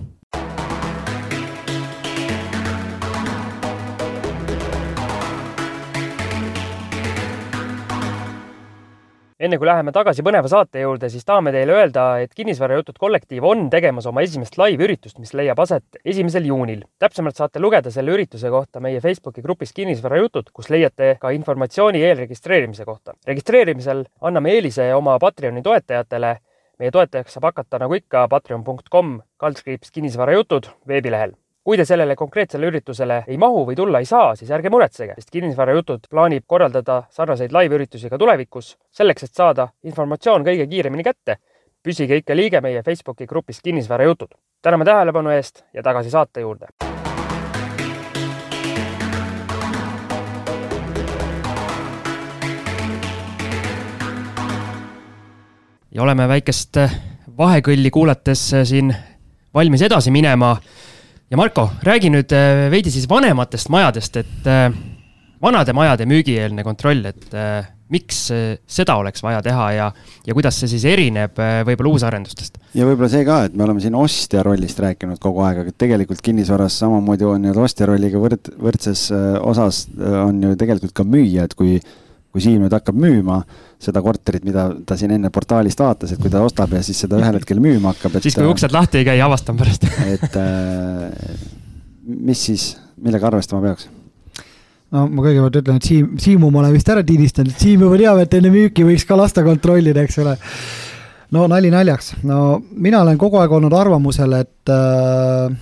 [9.40, 13.70] enne kui läheme tagasi põneva saate juurde, siis tahame teile öelda, et Kinnisvarajutud kollektiiv on
[13.72, 16.84] tegemas oma esimest live-üritust, mis leiab aset esimesel juunil.
[17.00, 22.86] täpsemalt saate lugeda selle ürituse kohta meie Facebooki grupis Kinnisvarajutud, kus leiate ka informatsiooni eelregistreerimise
[22.86, 23.16] kohta.
[23.28, 26.38] registreerimisel anname eelise oma Patreoni toetajatele.
[26.80, 31.34] meie toetajaks saab hakata nagu ikka patreon.com kaldskriips kinnisvarajutud veebilehel
[31.70, 35.30] kui te sellele konkreetsele üritusele ei mahu või tulla ei saa, siis ärge muretsege, sest
[35.30, 38.72] Kinnisvarajutud plaanib korraldada sarnaseid live-üritusi ka tulevikus.
[38.90, 41.36] selleks, et saada informatsioon kõige kiiremini kätte,
[41.86, 44.34] püsige ikka liige meie Facebooki grupis Kinnisvarajutud.
[44.62, 46.66] täname tähelepanu eest ja tagasi saate juurde.
[55.92, 56.78] ja oleme väikest
[57.38, 58.96] vahekõlli kuulates siin
[59.54, 60.58] valmis edasi minema
[61.30, 64.70] ja Marko, räägi nüüd äh, veidi siis vanematest majadest, et äh,
[65.42, 68.28] vanade majade müügieelne kontroll, et äh, miks
[68.70, 69.86] seda oleks vaja teha ja,
[70.26, 72.60] ja kuidas see siis erineb võib-olla uusarendustest?
[72.78, 76.22] ja võib-olla see ka, et me oleme siin ostja rollist rääkinud kogu aeg, aga tegelikult
[76.26, 79.08] kinnisvaras samamoodi on nii-öelda ostja rolliga võrd-, võrdses
[79.42, 81.80] osas on ju tegelikult ka müüja, et kui
[82.40, 83.42] kui Siim nüüd hakkab müüma
[83.80, 87.20] seda korterit, mida ta siin enne portaalist vaatas, et kui ta ostab ja siis seda
[87.20, 88.26] ühel hetkel müüma hakkab, et.
[88.26, 89.86] siis, kui uksed lahti ei käi, avastan pärast
[90.16, 91.40] et äh,
[92.08, 92.72] mis siis,
[93.04, 93.90] millega arvestama peaks?
[94.96, 98.24] no ma kõigepealt ütlen, et Siim, Siimu ma olen vist ära tiinistanud, Siim juba teab,
[98.24, 100.38] et enne müüki võiks ka lasta kontrollida, eks ole.
[101.36, 105.60] no nali naljaks, no mina olen kogu aeg olnud arvamusel, et äh,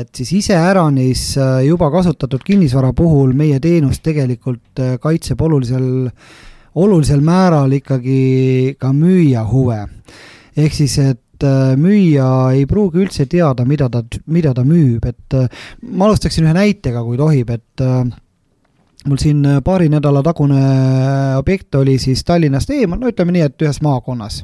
[0.00, 6.08] et siis iseäranis äh, juba kasutatud kinnisvara puhul meie teenus tegelikult äh, kaitseb olulisel,
[6.74, 9.86] olulisel määral ikkagi ka müüja huve.
[10.56, 15.38] ehk siis, et äh, müüja ei pruugi üldse teada, mida ta, mida ta müüb, et
[15.82, 17.84] ma alustaksin ühe näitega, kui tohib, et
[19.06, 20.62] mul siin paari nädala tagune
[21.38, 24.42] objekt oli siis Tallinnast eemal, no ütleme nii, et ühes maakonnas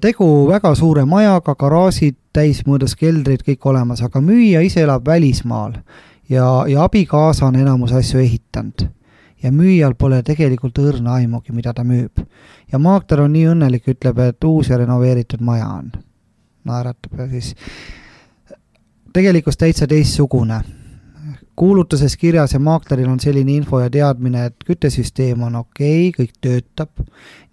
[0.00, 5.78] tegu väga suure majaga, garaažid, täismõõdus keldrid, kõik olemas, aga müüja ise elab välismaal
[6.28, 8.88] ja, ja abikaasa on enamus asju ehitanud.
[9.42, 12.20] ja müüjal pole tegelikult õrna aimugi, mida ta müüb.
[12.72, 15.92] ja maakler on nii õnnelik, ütleb, et uus ja renoveeritud maja on.
[16.64, 17.54] naeratab ja siis
[19.12, 20.62] tegelikkus täitsa teistsugune
[21.56, 26.32] kuulutuses kirjas ja maakleril on selline info ja teadmine, et küttesüsteem on okei okay,, kõik
[26.40, 27.04] töötab,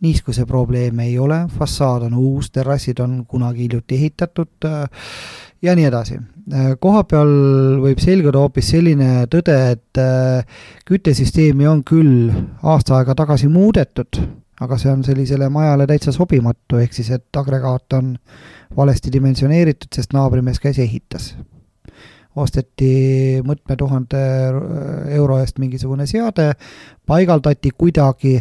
[0.02, 5.06] niiskuse probleeme ei ole, fassaad on uus, terrassid on kunagi hiljuti ehitatud äh,
[5.62, 6.20] ja nii edasi.
[6.54, 7.34] Äh, koha peal
[7.84, 12.32] võib selguda hoopis selline tõde, et äh, küttesüsteemi on küll
[12.64, 14.24] aasta aega tagasi muudetud,
[14.64, 18.16] aga see on sellisele majale täitsa sobimatu, ehk siis et agregaat on
[18.78, 21.34] valesti dimensioneeritud, sest naabrimees käis ehitas
[22.40, 24.22] osteti mõtme tuhande
[25.16, 26.54] euro eest mingisugune seade,
[27.08, 28.38] paigaldati kuidagi,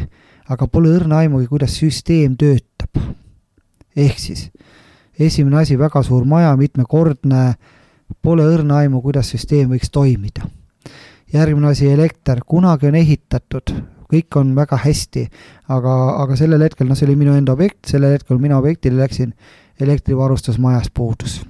[0.49, 3.03] aga pole õrna aimugi, kuidas süsteem töötab.
[3.99, 4.49] ehk siis
[5.19, 7.43] esimene asi, väga suur maja, mitmekordne,
[8.23, 10.47] pole õrna aimu, kuidas süsteem võiks toimida.
[11.33, 13.75] järgmine asi, elekter, kunagi on ehitatud,
[14.09, 15.29] kõik on väga hästi,
[15.69, 19.35] aga, aga sellel hetkel, noh, see oli minu enda objekt, sellel hetkel mina objektile läksin,
[19.81, 21.43] elektrivarustus majas puudus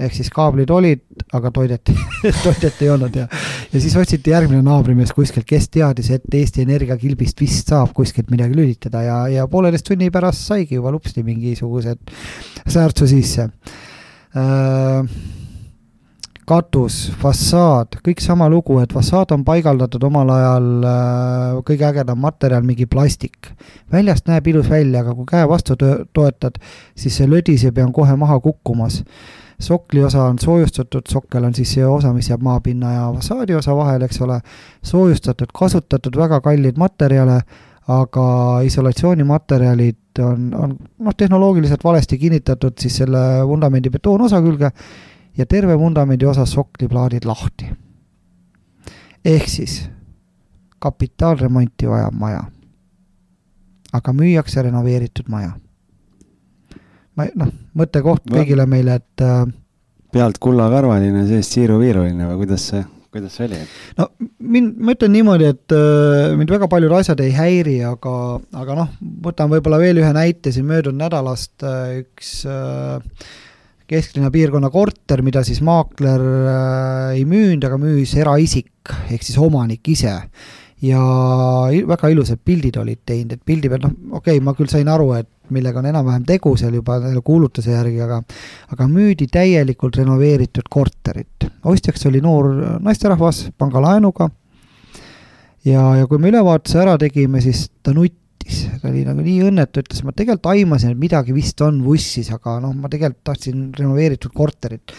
[0.00, 1.02] ehk siis kaablid olid,
[1.36, 1.92] aga toidet
[2.44, 3.28] toidet ei olnud ja,
[3.70, 8.32] ja siis otsiti järgmine naabrimees kuskilt, kes teadis, et Eesti Energia kilbist vist saab kuskilt
[8.34, 12.02] midagi lülitada ja, ja pooleteist tunni pärast saigi juba lupsti mingisugused
[12.66, 13.48] särtsu sisse.
[14.34, 15.06] Äh,
[16.48, 22.66] katus, fassaad, kõik sama lugu, et fassaad on paigaldatud omal ajal äh, kõige ägedam materjal,
[22.66, 23.52] mingi plastik.
[23.92, 26.58] väljast näeb ilus välja, aga kui käe vastu toetad,
[26.98, 29.04] siis see lödiseb ja on kohe maha kukkumas
[29.60, 33.76] sokli osa on soojustatud, sokkel on siis see osa, mis jääb maapinna ja fassaadi osa
[33.76, 34.40] vahele, eks ole,
[34.82, 37.40] soojustatud, kasutatud väga kalleid materjale,
[37.88, 38.26] aga
[38.64, 44.70] isolatsioonimaterjalid on, on noh, tehnoloogiliselt valesti kinnitatud siis selle vundamendi betoonosa külge
[45.36, 47.68] ja terve vundamendi osa sokliplaadid lahti.
[49.24, 49.90] ehk siis
[50.78, 52.44] kapitaalremonti vajav maja.
[53.92, 55.52] aga müüakse renoveeritud maja
[57.18, 59.44] ma noh, mõttekoht kõigile meile, et äh,
[60.14, 62.82] pealt kullakarvaline, seest siiruviiruline või kuidas see,
[63.14, 63.60] kuidas see oli?
[63.98, 64.08] no
[64.38, 68.16] mind, ma ütlen niimoodi, et äh, mind väga paljud asjad ei häiri, aga,
[68.64, 68.92] aga noh,
[69.24, 72.98] võtan võib-olla veel ühe näite siin möödunud nädalast äh,, üks äh,
[73.90, 79.86] kesklinna piirkonna korter, mida siis maakler äh, ei müünud, aga müüs eraisik ehk siis omanik
[79.92, 80.18] ise
[80.84, 81.00] ja
[81.88, 85.12] väga ilusad pildid olid teinud, et pildi peal, noh, okei okay,, ma küll sain aru,
[85.18, 88.22] et millega on enam-vähem tegu seal juba kuulutuse järgi, aga
[88.72, 91.48] aga müüdi täielikult renoveeritud korterit.
[91.64, 94.30] ostjaks oli noor naisterahvas pangalaenuga
[95.64, 99.84] ja, ja kui me ülevaatuse ära tegime, siis ta nuttis, ta oli nagu nii õnnetu,
[99.84, 104.34] ütles, ma tegelikult aimasin, et midagi vist on vussis, aga noh, ma tegelikult tahtsin renoveeritud
[104.36, 104.94] korterit.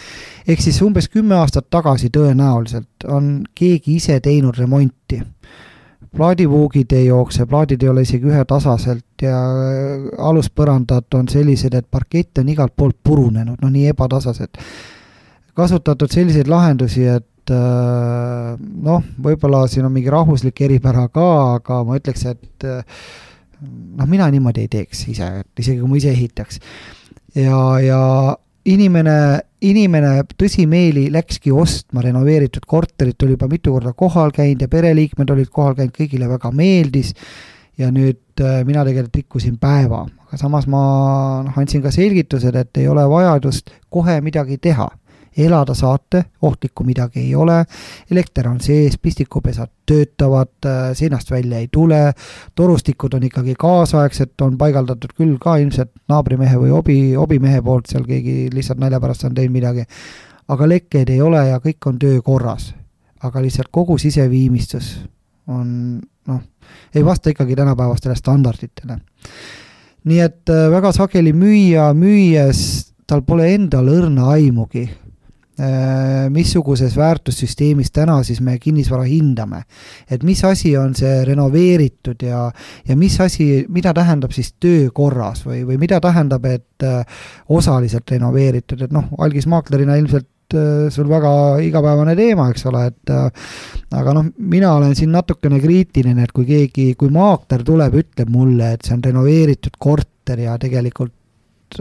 [0.48, 5.22] ehk siis umbes kümme aastat tagasi tõenäoliselt on keegi ise teinud remonti
[6.16, 12.42] plaadivuugid ei jookse, plaadid ei ole isegi ühetasaselt ja äh, aluspõrandad on sellised, et parkett
[12.42, 14.62] on igalt poolt purunenud, no nii ebatasased.
[15.56, 22.00] kasutatud selliseid lahendusi, et äh, noh, võib-olla siin on mingi rahvuslik eripära ka, aga ma
[22.00, 22.82] ütleks, et äh,
[23.62, 26.60] noh, mina niimoodi ei teeks ise, et isegi kui ma ise ehitaks.
[27.36, 28.02] ja, ja
[28.66, 29.18] inimene,
[29.70, 35.52] inimene tõsimeeli läkski ostma renoveeritud korterit, oli juba mitu korda kohal käinud ja pereliikmed olid
[35.54, 37.14] kohal käinud, kõigile väga meeldis.
[37.76, 40.84] ja nüüd äh, mina tegelikult rikkusin päeva, aga samas ma
[41.44, 44.88] noh, andsin ka selgitused, et ei ole vajadust kohe midagi teha
[45.38, 47.58] elada saate, ohtlikku midagi ei ole,
[48.12, 52.14] elekter on sees, pistikupesad töötavad, seinast välja ei tule,
[52.56, 58.08] torustikud on ikkagi kaasaegsed, on paigaldatud küll ka ilmselt naabrimehe või hobi, hobimehe poolt seal
[58.08, 59.86] keegi lihtsalt nalja pärast on teinud midagi,
[60.48, 62.74] aga lekkeid ei ole ja kõik on töökorras.
[63.26, 65.00] aga lihtsalt kogu siseviimistlus
[65.48, 65.70] on
[66.28, 66.42] noh,
[66.96, 68.98] ei vasta ikkagi tänapäevastele standarditele.
[70.06, 74.86] nii et äh, väga sageli müüja müües tal pole endal õrna aimugi,
[76.30, 79.62] missuguses väärtussüsteemis täna siis me kinnisvara hindame.
[80.12, 82.52] et mis asi on see renoveeritud ja,
[82.88, 87.04] ja mis asi, mida tähendab siis töökorras või, või mida tähendab, et äh,
[87.50, 91.34] osaliselt renoveeritud, et noh, algismaaklerina ilmselt äh, sul väga
[91.64, 93.14] igapäevane teema, eks ole, et
[93.96, 98.74] aga noh, mina olen siin natukene kriitiline, et kui keegi, kui maakler tuleb, ütleb mulle,
[98.76, 101.14] et see on renoveeritud korter ja tegelikult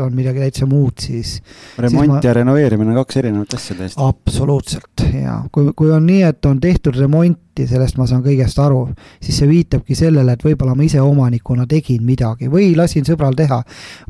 [0.03, 1.37] on midagi täitsa muud, siis.
[1.79, 2.21] remont siis ma...
[2.25, 4.01] ja renoveerimine on kaks erinevat asja täiesti.
[4.03, 8.87] absoluutselt ja kui, kui on nii, et on tehtud remonti, sellest ma saan kõigest aru,
[9.23, 13.63] siis see viitabki sellele, et võib-olla ma ise omanikuna tegin midagi või lasin sõbral teha.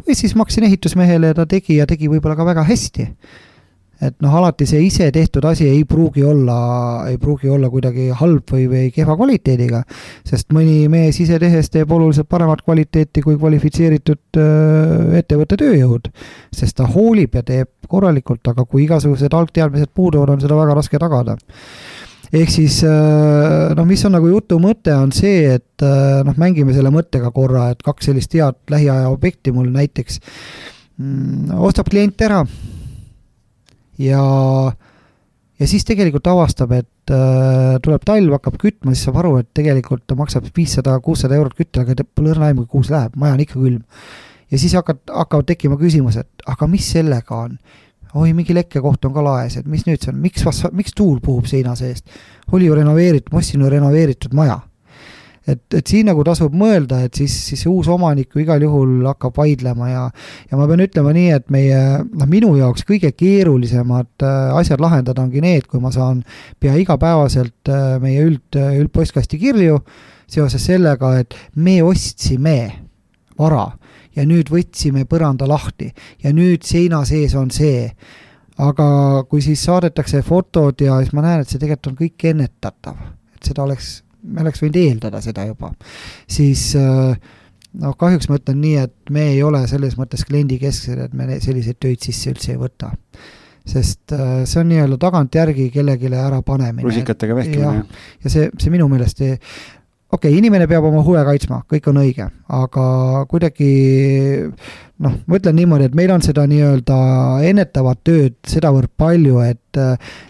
[0.05, 3.11] või siis maksin ehitusmehele ja ta tegi ja tegi võib-olla ka väga hästi
[4.05, 6.57] et noh, alati see ise tehtud asi ei pruugi olla,
[7.09, 9.83] ei pruugi olla kuidagi halb või, või kehva kvaliteediga,
[10.29, 14.41] sest mõni mees ise tehes teeb oluliselt paremat kvaliteeti kui kvalifitseeritud
[15.21, 16.11] ettevõtte tööjõud.
[16.55, 20.99] sest ta hoolib ja teeb korralikult, aga kui igasugused algteadmised puuduvad, on seda väga raske
[21.01, 21.37] tagada.
[22.35, 25.85] Ehk siis noh, mis on nagu jutu mõte, on see, et
[26.27, 30.19] noh, mängime selle mõttega korra, et kaks sellist head lähiaja objekti mul näiteks
[30.99, 32.43] mm, ostab klient ära
[34.01, 34.24] ja,
[35.61, 40.07] ja siis tegelikult avastab, et äh, tuleb talv, hakkab kütma, siis saab aru, et tegelikult
[40.09, 43.47] ta maksab viissada, kuussada eurot kütte, aga pole õrna aimugi, kuhu see läheb, maja on
[43.47, 43.80] ikka külm.
[44.51, 47.59] ja siis hakkad, hakkavad tekkima küsimused, aga mis sellega on?
[48.14, 51.49] oi, mingi lekkekoht on ka laes, et mis nüüd see on, miks, miks tuul puhub
[51.51, 52.07] seina seest?
[52.53, 54.61] oli ju renoveeritud, ma ostsin ju renoveeritud maja
[55.47, 59.36] et, et siin nagu tasub mõelda, et siis, siis uus omanik ju igal juhul hakkab
[59.36, 60.05] vaidlema ja
[60.51, 65.24] ja ma pean ütlema nii, et meie, noh, minu jaoks kõige keerulisemad äh, asjad lahendada
[65.24, 66.24] ongi need, kui ma saan
[66.61, 69.80] pea igapäevaselt äh, meie üld, üldpostkasti kirju
[70.30, 72.59] seoses sellega, et me ostsime
[73.38, 73.66] vara
[74.14, 75.90] ja nüüd võtsime põranda lahti
[76.22, 77.88] ja nüüd seina sees on see.
[78.62, 78.86] Aga
[79.26, 83.01] kui siis saadetakse fotod ja siis ma näen, et see tegelikult on kõik ennetatav,
[83.34, 85.72] et seda oleks me oleks võinud eeldada seda juba,
[86.31, 86.72] siis
[87.81, 91.81] noh, kahjuks ma ütlen nii, et me ei ole selles mõttes kliendikesksed, et me selliseid
[91.83, 92.93] töid sisse üldse ei võta.
[93.64, 96.85] sest äh, see on nii-öelda tagantjärgi kellelegi ära panemine.
[96.85, 97.85] rusikatega vehkimine.
[98.25, 99.39] ja see, see minu meelest ei,
[100.12, 102.29] okei okay,, inimene peab oma huve kaitsma, kõik on õige,
[102.61, 102.85] aga
[103.31, 103.70] kuidagi
[105.03, 106.97] noh, ma ütlen niimoodi, et meil on seda nii-öelda
[107.49, 109.61] ennetavat tööd sedavõrd palju, et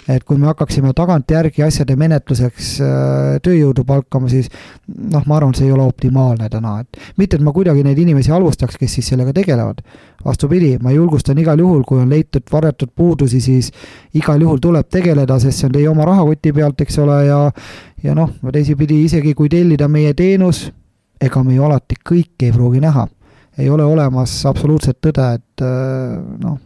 [0.09, 4.49] et kui me hakkaksime tagantjärgi asjade menetluseks äh, tööjõudu palkama, siis
[4.89, 8.33] noh, ma arvan, see ei ole optimaalne täna, et mitte, et ma kuidagi neid inimesi
[8.33, 9.83] halvustaks, kes siis sellega tegelevad.
[10.25, 13.69] vastupidi, ma julgustan igal juhul, kui on leitud varjatud puudusi, siis
[14.17, 17.41] igal juhul tuleb tegeleda, sest see on teie oma rahakoti pealt, eks ole, ja
[18.05, 20.71] ja noh, teisipidi isegi kui tellida meie teenus,
[21.21, 23.05] ega me ju alati kõike ei pruugi näha
[23.59, 26.57] ei ole olemas absoluutset tõde, et äh, noh.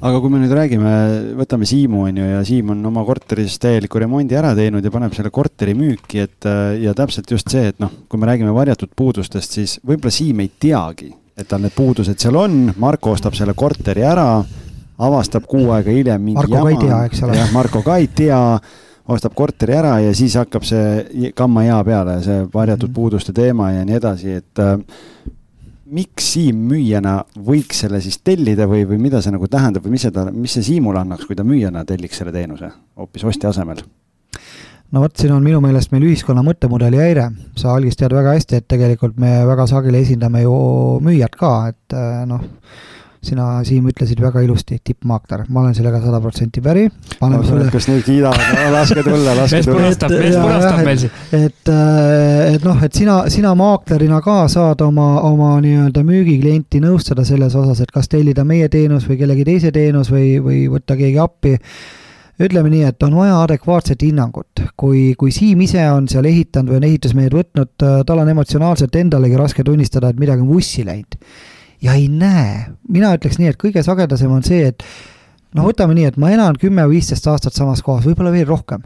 [0.00, 0.92] aga kui me nüüd räägime,
[1.38, 5.14] võtame Siimu on ju ja Siim on oma korteris täieliku remondi ära teinud ja paneb
[5.16, 8.94] selle korteri müüki, et äh, ja täpselt just see, et noh, kui me räägime varjatud
[8.96, 13.54] puudustest, siis võib-olla Siim ei teagi, et tal need puudused seal on, Marko ostab selle
[13.58, 14.28] korteri ära,
[15.00, 16.66] avastab kuu aega hiljem mingi Marko jama.
[16.66, 17.38] ka ei tea, eks ole.
[17.38, 18.40] jah, Marko ka ei tea
[19.10, 22.94] ostab korteri ära ja siis hakkab see kamma jaa peale, see varjatud -hmm.
[22.94, 24.76] puuduste teema ja nii edasi, et äh,
[25.90, 30.06] miks Siim müüjana võiks selle siis tellida või, või mida see nagu tähendab või mis
[30.06, 33.82] see ta, mis see Siimule annaks, kui ta müüjana telliks selle teenuse hoopis ostja asemel?
[34.90, 37.30] no vot, siin on minu meelest meil ühiskonna mõttemudeli häire.
[37.56, 40.54] sa algis tead väga hästi, et tegelikult me väga sageli esindame ju
[41.02, 42.46] müüjat ka, et äh, noh
[43.24, 46.86] sina, Siim, ütlesid väga ilusti, tippmaakler, ma olen sellega sada protsenti päri.
[47.20, 47.68] No, sulle...
[47.72, 49.84] kas nüüd kiidavad no,, laske tulla, laske tulla.
[49.84, 51.14] mees punastab, mees punastab meil siin.
[51.36, 57.26] et, äh, et noh, et sina, sina maaklerina ka saad oma, oma nii-öelda müügiklienti nõustada
[57.28, 61.20] selles osas, et kas tellida meie teenus või kellegi teise teenus või, või võtta keegi
[61.20, 61.56] appi
[62.40, 64.64] ütleme nii, et on vaja adekvaatset hinnangut.
[64.80, 69.36] kui, kui Siim ise on seal ehitanud või on ehitusmehed võtnud, tal on emotsionaalselt endalegi
[69.36, 71.20] raske tunnistada, et midagi on vussi läinud
[71.82, 72.70] ja ei näe.
[72.88, 74.84] mina ütleks nii, et kõige sagedasem on see, et
[75.56, 78.82] noh, võtame nii, et ma elan kümme või viisteist aastat samas kohas, võib-olla veel rohkem.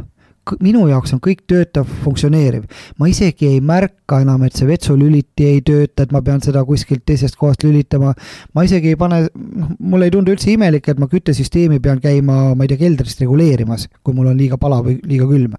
[0.60, 2.64] minu jaoks on kõik töötav, funktsioneeriv.
[2.98, 7.04] ma isegi ei märka enam, et see vetsulüliti ei tööta, et ma pean seda kuskilt
[7.06, 8.14] teisest kohast lülitama.
[8.54, 12.54] ma isegi ei pane, noh, mulle ei tundu üldse imelik, et ma küttesüsteemi pean käima,
[12.54, 15.56] ma ei tea, keldrist reguleerimas, kui mul on liiga palav või liiga külm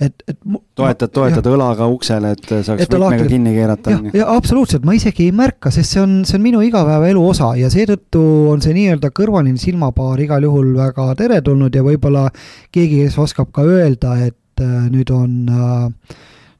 [0.00, 0.38] et, et
[0.78, 3.28] toetad, toetad õlaga uksele, et saaks et võtmega laakri.
[3.32, 3.96] kinni keerata.
[4.14, 7.70] ja, absoluutselt, ma isegi ei märka, sest see on, see on minu igapäevaelu osa ja
[7.72, 8.22] seetõttu
[8.52, 12.28] on see nii-öelda kõrvaline silmapaar igal juhul väga teretulnud ja võib-olla
[12.74, 16.18] keegi, kes oskab ka öelda, et äh, nüüd on äh,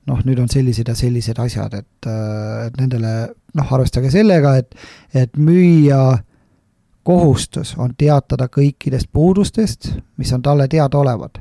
[0.09, 3.19] noh, nüüd on sellised ja sellised asjad, et, äh, et nendele
[3.59, 4.75] noh, arvestage sellega, et,
[5.15, 6.19] et müüa
[7.09, 11.39] kohustus on teatada kõikidest puudustest, mis on talle teadaolevad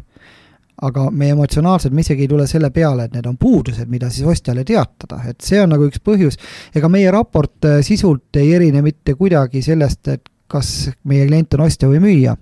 [0.82, 4.28] aga me emotsionaalselt, me isegi ei tule selle peale, et need on puudused, mida siis
[4.30, 6.38] ostjale teatada, et see on nagu üks põhjus.
[6.76, 11.66] ega meie raport äh, sisult ei erine mitte kuidagi sellest, et kas meie klient on
[11.66, 12.36] ostja või müüja.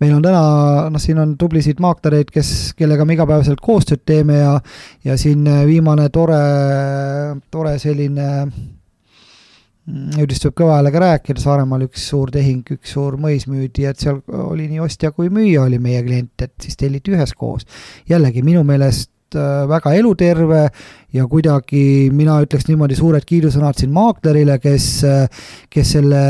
[0.00, 0.42] meil on täna,
[0.90, 4.58] noh, siin on tublisid maaklereid, kes, kellega me igapäevaselt koostööd teeme ja,
[5.04, 6.42] ja siin äh, viimane tore,
[7.50, 8.28] tore selline
[9.88, 14.20] jõudis, tuleb kõva häälega rääkida, Saaremaal üks suur tehing, üks suur mõis müüdi, et seal
[14.28, 17.66] oli nii ostja kui müüja oli meie klient, et siis telliti üheskoos.
[18.08, 20.66] jällegi minu meelest äh, väga eluterve
[21.12, 26.24] ja kuidagi mina ütleks niimoodi suured kiidusõnad siin maaklerile, kes, äh, kes selle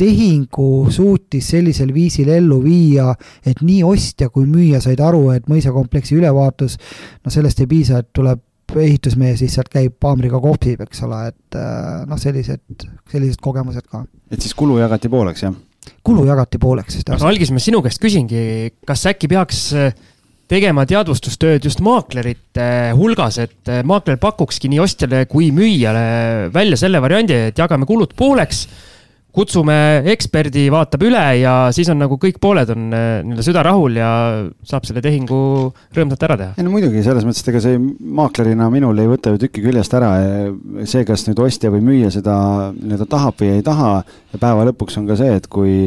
[0.00, 3.14] tehingu suutis sellisel viisil ellu viia,
[3.46, 6.78] et nii ostja kui müüja said aru, et mõisakompleksi ülevaatus,
[7.24, 8.40] no sellest ei piisa, et tuleb
[8.78, 14.04] ehitusmees lihtsalt käib paamriga kohvib, eks ole, et äh, noh, sellised, sellised kogemused ka.
[14.30, 15.56] et siis kulu jagati pooleks, jah?
[16.06, 17.02] kulu jagati pooleks.
[17.08, 18.42] aga algis, ma sinu käest küsingi,
[18.86, 19.94] kas äkki peaks äh,
[20.50, 22.68] tegema teadvustustööd just maaklerite
[22.98, 28.16] hulgas, et äh, maakler pakukski nii ostjale kui müüjale välja selle variandi, et jagame kulud
[28.18, 28.66] pooleks
[29.34, 29.76] kutsume
[30.10, 34.10] eksperdi, vaatab üle ja siis on nagu kõik pooled on äh, nii-öelda süda rahul ja
[34.66, 35.40] saab selle tehingu
[35.96, 36.54] rõõmsalt ära teha.
[36.58, 37.80] ei no muidugi, selles mõttes, et ega see
[38.20, 40.12] maaklerina minul ei võta ju tükki küljest ära.
[40.84, 42.36] see, kas nüüd ostja või müüja seda
[42.76, 45.86] nii-öelda tahab või ei taha ja päeva lõpuks on ka see, et kui,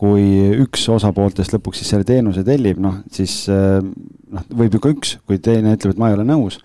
[0.00, 0.26] kui
[0.64, 5.18] üks osapooltest lõpuks siis selle teenuse tellib, noh siis äh, noh, võib ju ka üks,
[5.28, 6.58] kui teine ütleb, et ma ei ole nõus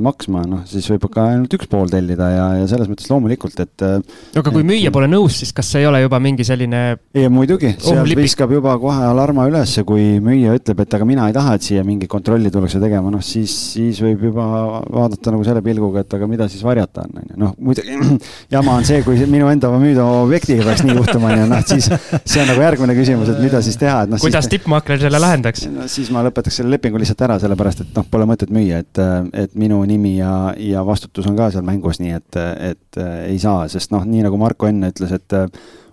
[0.00, 3.84] maksma, noh siis võib ka ainult üks pool tellida ja, ja selles mõttes loomulikult, et.
[3.84, 3.98] Äh,
[4.40, 6.80] aga kui et, müüja pole nõus, siis kas see ei ole juba mingi selline?
[7.16, 11.36] ei muidugi, sealt viskab juba kohe alarma ülesse, kui müüja ütleb, et aga mina ei
[11.36, 14.46] taha, et siia mingi kontrolli tullakse tegema, noh siis, siis võib juba
[14.86, 17.98] vaadata nagu selle pilguga, et aga mida siis varjata on, on ju, noh muidugi
[18.56, 21.90] jama on see, kui minu enda müüdava objektiga peaks nii juhtuma, on ju, noh siis
[22.24, 24.22] see on nagu järgmine küsimus, et mida siis teha, et noh.
[24.22, 25.66] kuidas tippmaakler selle lahendaks?
[25.70, 29.04] no siis ma lõpetaks selle lepingu lihtsalt ära, sellepärast et noh, pole mõtet müüa, et,
[29.44, 32.38] et et minu nimi ja, ja vastutus on ka seal mängus, nii et,
[32.70, 35.48] et äh, ei saa, sest noh, nii nagu Marko enne ütles, et äh,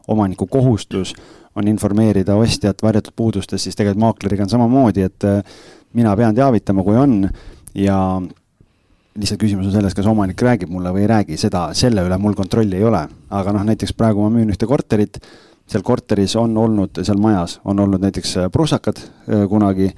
[0.08, 1.16] omaniku kohustus
[1.58, 5.58] on informeerida ostjat varjatud puudustest, siis tegelikult maakleriga on samamoodi, et äh,
[5.98, 7.24] mina pean teavitama, kui on
[7.74, 7.98] ja
[9.18, 12.38] lihtsalt küsimus on selles, kas omanik räägib mulle või ei räägi, seda, selle üle mul
[12.38, 13.08] kontrolli ei ole.
[13.34, 15.18] aga noh, näiteks praegu ma müün ühte korterit,
[15.68, 19.02] seal korteris on olnud, seal majas on olnud näiteks prussakad
[19.50, 19.90] kunagi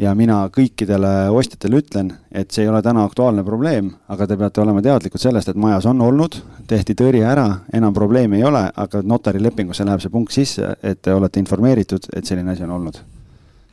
[0.00, 4.62] ja mina kõikidele ostjatele ütlen, et see ei ole täna aktuaalne probleem, aga te peate
[4.62, 6.38] olema teadlikud sellest, et majas on olnud,
[6.70, 7.46] tehti tõrje ära,
[7.76, 12.26] enam probleemi ei ole, aga notarilepingusse läheb see punkt sisse, et te olete informeeritud, et
[12.26, 13.02] selline asi on olnud.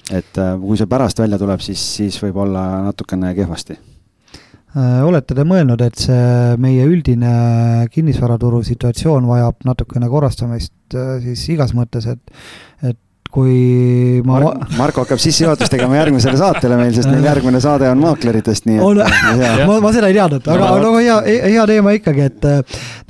[0.07, 5.36] et äh, kui see pärast välja tuleb, siis, siis võib olla natukene kehvasti äh, olete
[5.36, 12.07] te mõelnud, et see meie üldine kinnisvaraturu situatsioon vajab natukene korrastamist äh, siis igas mõttes,
[12.07, 12.39] et,
[12.84, 12.99] et
[13.32, 17.99] kui ma Mark, Marko hakkab sissejuhatust tegema järgmisele saatele meil, sest meil järgmine saade on
[18.01, 18.84] maakleritest, nii et.
[18.86, 19.01] on,
[19.69, 21.17] ma, ma seda ei teadnud, aga no, no hea,
[21.51, 22.47] hea teema ikkagi, et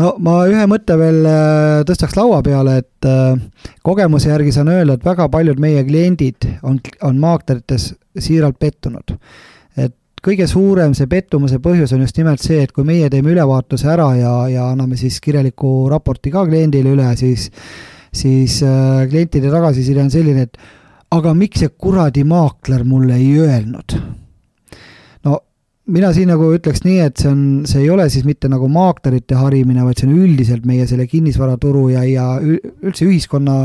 [0.02, 4.98] no ma ühe mõtte veel äh, tõstaks laua peale, et äh, kogemuse järgi saan öelda,
[4.98, 9.18] et väga paljud meie kliendid on, on maaklerites siiralt pettunud.
[9.78, 13.88] et kõige suurem see pettumuse põhjus on just nimelt see, et kui meie teeme ülevaatuse
[13.94, 17.52] ära ja, ja anname siis kirjaliku raporti ka kliendile üle, siis
[18.14, 20.58] siis äh, klientide tagasiside on selline, et
[21.16, 23.98] aga miks see kuradi maakler mulle ei öelnud?
[25.28, 25.40] no
[25.94, 29.38] mina siin nagu ütleks nii, et see on, see ei ole siis mitte nagu maaklerite
[29.40, 33.62] harimine, vaid see on üldiselt meie selle kinnisvaraturu ja, ja üldse ühiskonna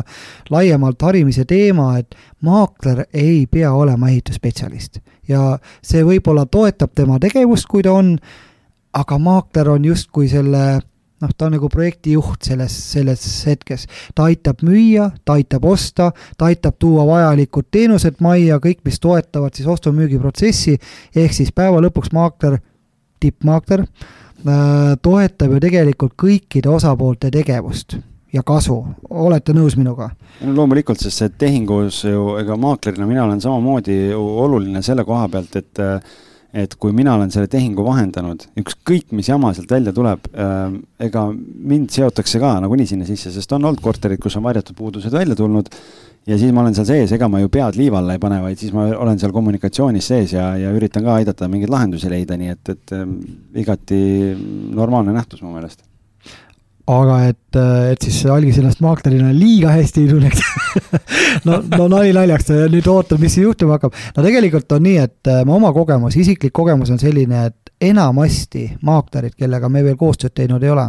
[0.53, 2.15] laiemalt harimise teema, et
[2.47, 5.03] maakler ei pea olema ehitusspetsialist.
[5.29, 8.17] ja see võib-olla toetab tema tegevust, kui ta on,
[8.93, 10.81] aga maakler on justkui selle
[11.23, 13.87] noh, ta on nagu projektijuht selles, selles hetkes.
[14.15, 19.55] ta aitab müüa, ta aitab osta, ta aitab tuua vajalikud teenused majja, kõik, mis toetavad
[19.55, 20.79] siis ostu-müügiprotsessi,
[21.17, 22.59] ehk siis päeva lõpuks maakler,
[23.23, 27.99] tippmaakler, äh, toetab ju tegelikult kõikide osapoolte tegevust
[28.33, 30.11] ja kasu, olete nõus minuga?
[30.43, 35.57] no loomulikult, sest see tehingus ju, ega maaklerina mina olen samamoodi oluline selle koha pealt,
[35.61, 35.83] et
[36.53, 40.75] et kui mina olen selle tehingu vahendanud, ükskõik mis jama sealt välja tuleb äh,,
[41.09, 45.15] ega mind seotakse ka nagunii sinna sisse, sest on olnud korterid, kus on varjatud puudused
[45.17, 45.71] välja tulnud
[46.29, 48.61] ja siis ma olen seal sees, ega ma ju pead liiva alla ei pane, vaid
[48.61, 52.53] siis ma olen seal kommunikatsioonis sees ja, ja üritan ka aidata mingeid lahendusi leida, nii
[52.53, 53.09] et, et äh,
[53.65, 54.03] igati
[54.77, 55.87] normaalne nähtus mu meelest
[56.91, 57.59] aga et,
[57.93, 60.41] et siis algis ennast maaklerina liiga hästi ei tunneks
[61.47, 63.95] no, no nali naljaks, nüüd ootan, mis juhtuma hakkab.
[64.17, 68.65] no tegelikult on nii, et äh, mu oma kogemus, isiklik kogemus on selline, et enamasti
[68.83, 70.89] maaklerid, kellega me veel koostööd teinud ei ole,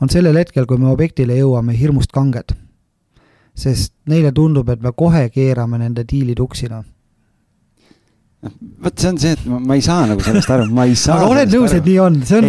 [0.00, 2.56] on sellel hetkel, kui me objektile jõuame, hirmust kanged.
[3.58, 6.38] sest neile tundub, et me kohe keerame nende diilid
[6.70, 6.84] noh,
[8.40, 11.18] vot see on see, et ma, ma ei saa nagu sellest aru, ma ei saa.
[11.18, 12.48] aga oled nõus, et nii on, see on.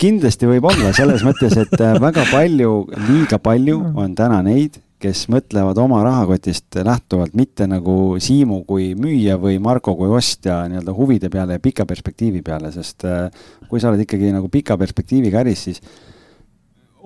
[0.00, 2.72] kindlasti võib olla selles mõttes, et äh, väga palju,
[3.08, 9.38] liiga palju on täna neid, kes mõtlevad oma rahakotist lähtuvalt mitte nagu Siimu kui müüja
[9.40, 13.30] või Marko kui ostja nii-öelda huvide peale ja pika perspektiivi peale, sest äh,
[13.70, 15.80] kui sa oled ikkagi nagu pika perspektiiviga äris, siis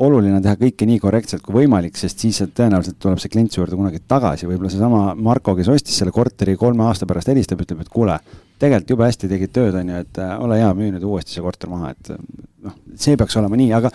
[0.02, 3.60] oluline on teha kõike nii korrektselt kui võimalik, sest siis tõenäoliselt tuleb see klient su
[3.60, 7.84] juurde kunagi tagasi, võib-olla seesama Marko, kes ostis selle korteri kolme aasta pärast helistab, ütleb,
[7.84, 8.16] et kuule,
[8.58, 11.44] tegelikult jube hästi tegid tööd, on ju, et äh, ole hea, müü nüüd uuesti see
[11.44, 12.12] korter maha, et
[12.66, 13.92] noh, see peaks olema nii, aga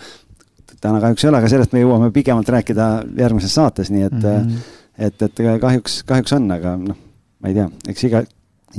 [0.80, 2.88] täna kahjuks ei ole, aga sellest me jõuame pikemalt rääkida
[3.20, 4.80] järgmises saates, nii et mm, -hmm.
[5.10, 6.96] et, et kahjuks, kahjuks on, aga noh,
[7.40, 8.24] ma ei tea, eks iga,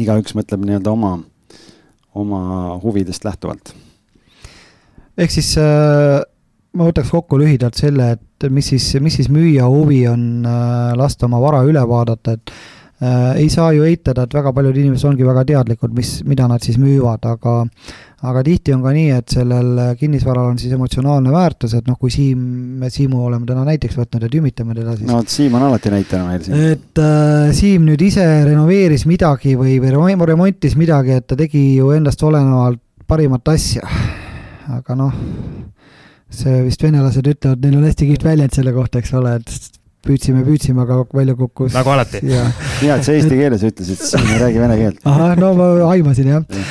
[0.02, 1.14] igaüks mõtleb nii-öelda oma,
[2.18, 2.42] oma
[2.82, 3.76] huvidest lähtuvalt.
[5.18, 6.31] ehk siis äh
[6.78, 11.28] ma võtaks kokku lühidalt selle, et mis siis, mis siis müüja huvi on äh, lasta
[11.28, 12.54] oma vara üle vaadata, et
[13.04, 16.64] äh, ei saa ju eitada, et väga paljud inimesed ongi väga teadlikud, mis, mida nad
[16.64, 17.58] siis müüvad, aga
[18.22, 22.14] aga tihti on ka nii, et sellel kinnisvaral on siis emotsionaalne väärtus, et noh, kui
[22.14, 22.42] Siim,
[22.78, 25.10] me Siimu oleme täna näiteks võtnud ja tümitame teda siis.
[25.10, 26.62] no vot, Siim on alati näitena meil siin.
[26.76, 31.92] et äh, Siim nüüd ise renoveeris midagi või, või remontis midagi, et ta tegi ju
[31.98, 33.84] endast olenevalt parimat asja.
[34.72, 35.18] aga noh
[36.32, 40.46] see vist venelased ütlevad, neil on hästi kihvt väljend selle kohta, eks ole, et püüdsime,
[40.46, 41.76] püüdsime, aga välja kukkus.
[41.76, 42.24] nagu alati.
[42.26, 45.04] hea, et sa eesti keeles ütlesid, sest ma ei räägi vene keelt.
[45.12, 46.64] ahah, no ma aimasin jah ja.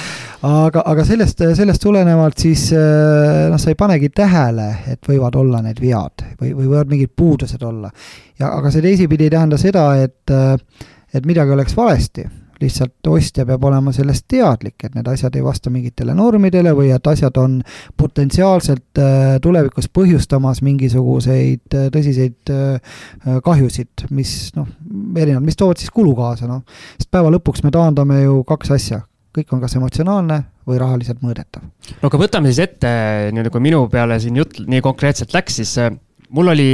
[0.50, 5.80] aga, aga sellest, sellest tulenevalt siis noh, sa ei panegi tähele, et võivad olla need
[5.82, 7.92] vead või, või võivad mingid puudused olla.
[8.40, 10.36] ja aga see teisipidi ei tähenda seda, et,
[11.14, 12.26] et midagi oleks valesti
[12.60, 17.06] lihtsalt ostja peab olema sellest teadlik, et need asjad ei vasta mingitele normidele või et
[17.10, 17.58] asjad on
[18.00, 22.98] potentsiaalselt äh, tulevikus põhjustamas mingisuguseid äh, tõsiseid äh,
[23.44, 24.68] kahjusid, mis noh,
[25.16, 26.64] erinevad, mis toovad siis kulu kaasa, noh.
[26.98, 29.00] sest päeva lõpuks me taandame ju kaks asja,
[29.36, 31.64] kõik on kas emotsionaalne või rahaliselt mõõdetav.
[32.02, 32.94] no aga võtame siis ette,
[33.32, 35.76] nii-öelda kui minu peale siin jutt nii konkreetselt läks, siis
[36.30, 36.70] mul oli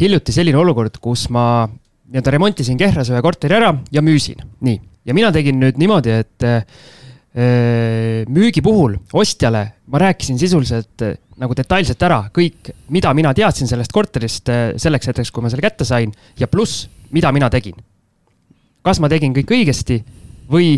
[0.00, 5.14] hiljuti selline olukord, kus ma nii-öelda remontisin Kehras ühe korteri ära ja müüsin, nii ja
[5.14, 6.64] mina tegin nüüd niimoodi, et äh,
[8.32, 13.94] müügi puhul ostjale ma rääkisin sisuliselt äh, nagu detailselt ära kõik, mida mina teadsin sellest
[13.94, 17.78] korterist äh, selleks hetkeks, kui ma selle kätte sain ja pluss, mida mina tegin.
[18.86, 20.02] kas ma tegin kõik õigesti
[20.50, 20.76] või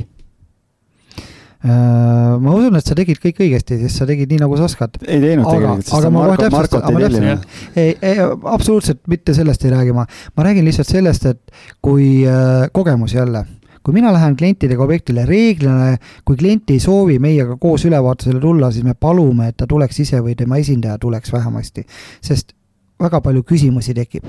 [1.58, 4.94] ma usun, et sa tegid kõik õigesti, sest sa tegid nii, nagu sa oskad.
[5.02, 7.46] ei teinud aga, tegelikult, sest Marko, Markot ei tellinud.
[7.74, 8.20] ei, ei,
[8.54, 10.06] absoluutselt mitte sellest ei räägi ma.
[10.06, 13.42] ma räägin lihtsalt sellest, et kui äh, kogemus jälle
[13.82, 18.84] kui mina lähen klientidega objektile, reeglina kui klient ei soovi meiega koos ülevaatusele tulla, siis
[18.84, 21.86] me palume, et ta tuleks ise või tema esindaja tuleks vähemasti,
[22.20, 22.54] sest
[23.00, 24.24] väga palju küsimusi tekib.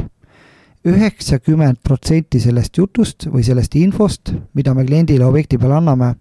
[0.85, 6.13] üheksakümmend protsenti sellest jutust või sellest infost, mida me kliendile objekti peale anname,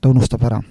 [0.00, 0.62] ta unustab ära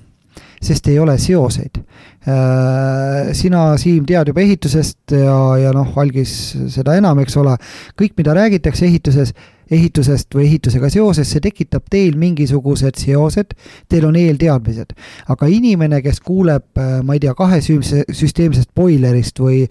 [0.63, 1.81] sest ei ole seoseid.
[2.23, 6.31] Äh, sina, Siim, tead juba ehitusest ja, ja noh, algis
[6.71, 7.57] seda enam, eks ole,
[7.99, 9.33] kõik, mida räägitakse ehituses,
[9.73, 13.55] ehitusest või ehitusega seoses, see tekitab teil mingisugused seosed,
[13.91, 14.93] teil on eelteadmised.
[15.33, 19.65] aga inimene, kes kuuleb, äh, ma ei tea, kahesüsteemsest boilerist või,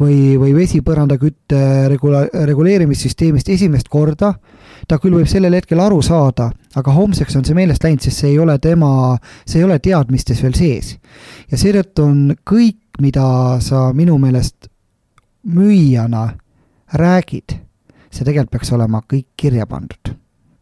[0.00, 1.60] või, või vesipõrandakütte
[1.92, 4.34] regula-, reguleerimissüsteemist esimest korda,
[4.88, 6.48] ta küll võib sellel hetkel aru saada,
[6.78, 8.90] aga homseks on see meelest läinud, sest see ei ole tema,
[9.44, 10.96] see ei ole teadmistes veel sees.
[11.50, 14.70] ja seetõttu on kõik, mida sa minu meelest
[15.46, 16.30] müüjana
[16.98, 17.58] räägid,
[18.10, 20.14] see tegelikult peaks olema kõik kirja pandud.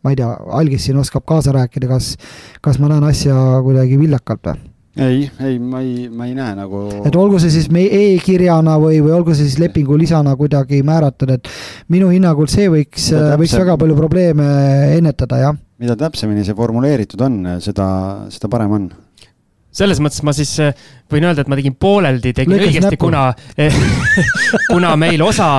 [0.03, 0.29] ma ei tea,
[0.59, 2.17] Algis siin oskab kaasa rääkida, kas,
[2.63, 4.76] kas ma näen asja kuidagi viljakalt või?
[4.97, 6.83] Ei, ei, ma ei, ma ei näe nagu.
[7.09, 11.35] et olgu see siis meie e-kirjana või, või olgu see siis lepingu lisana kuidagi määratud,
[11.37, 11.51] et
[11.93, 14.47] minu hinnangul see võiks, võiks väga palju probleeme
[14.97, 15.59] ennetada, jah.
[15.83, 17.89] mida täpsemini see formuleeritud on, seda,
[18.33, 18.89] seda parem on
[19.77, 20.73] selles mõttes ma siis äh,
[21.13, 23.27] võin öelda, et ma tegin pooleldi, tegin Lõikas õigesti, kuna
[24.73, 25.51] kuna meil osa,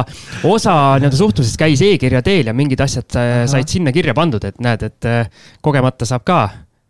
[0.50, 3.44] osa nii-öelda suhtlusest käis e-kirja teel ja mingid asjad Aha.
[3.52, 6.42] said sinna kirja pandud, et näed, et äh, kogemata saab ka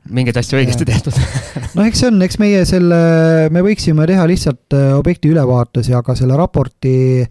[0.10, 1.18] mingeid asju õigesti tehtud.
[1.78, 2.98] No eks see on, eks meie selle,
[3.54, 7.22] me võiksime teha lihtsalt äh, objekti ülevaatuse, aga selle raporti,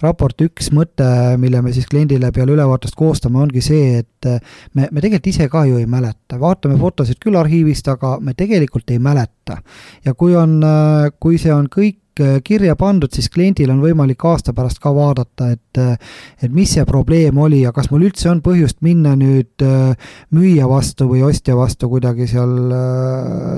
[0.00, 1.04] raporti üks mõte,
[1.40, 4.38] mille me siis kliendile peale ülevaatust koostame, ongi see, et äh,
[4.72, 8.94] me, me tegelikult ise ka ju ei mäleta, vaatame fotosid küll arhiivist, aga me tegelikult
[8.94, 9.60] ei mäleta.
[10.06, 11.99] ja kui on, äh, kui see on kõik
[12.44, 15.96] kirja pandud, siis kliendil on võimalik aasta pärast ka vaadata, et äh,
[16.42, 20.68] et mis see probleem oli ja kas mul üldse on põhjust minna nüüd äh, müüja
[20.70, 22.54] vastu või ostja vastu kuidagi seal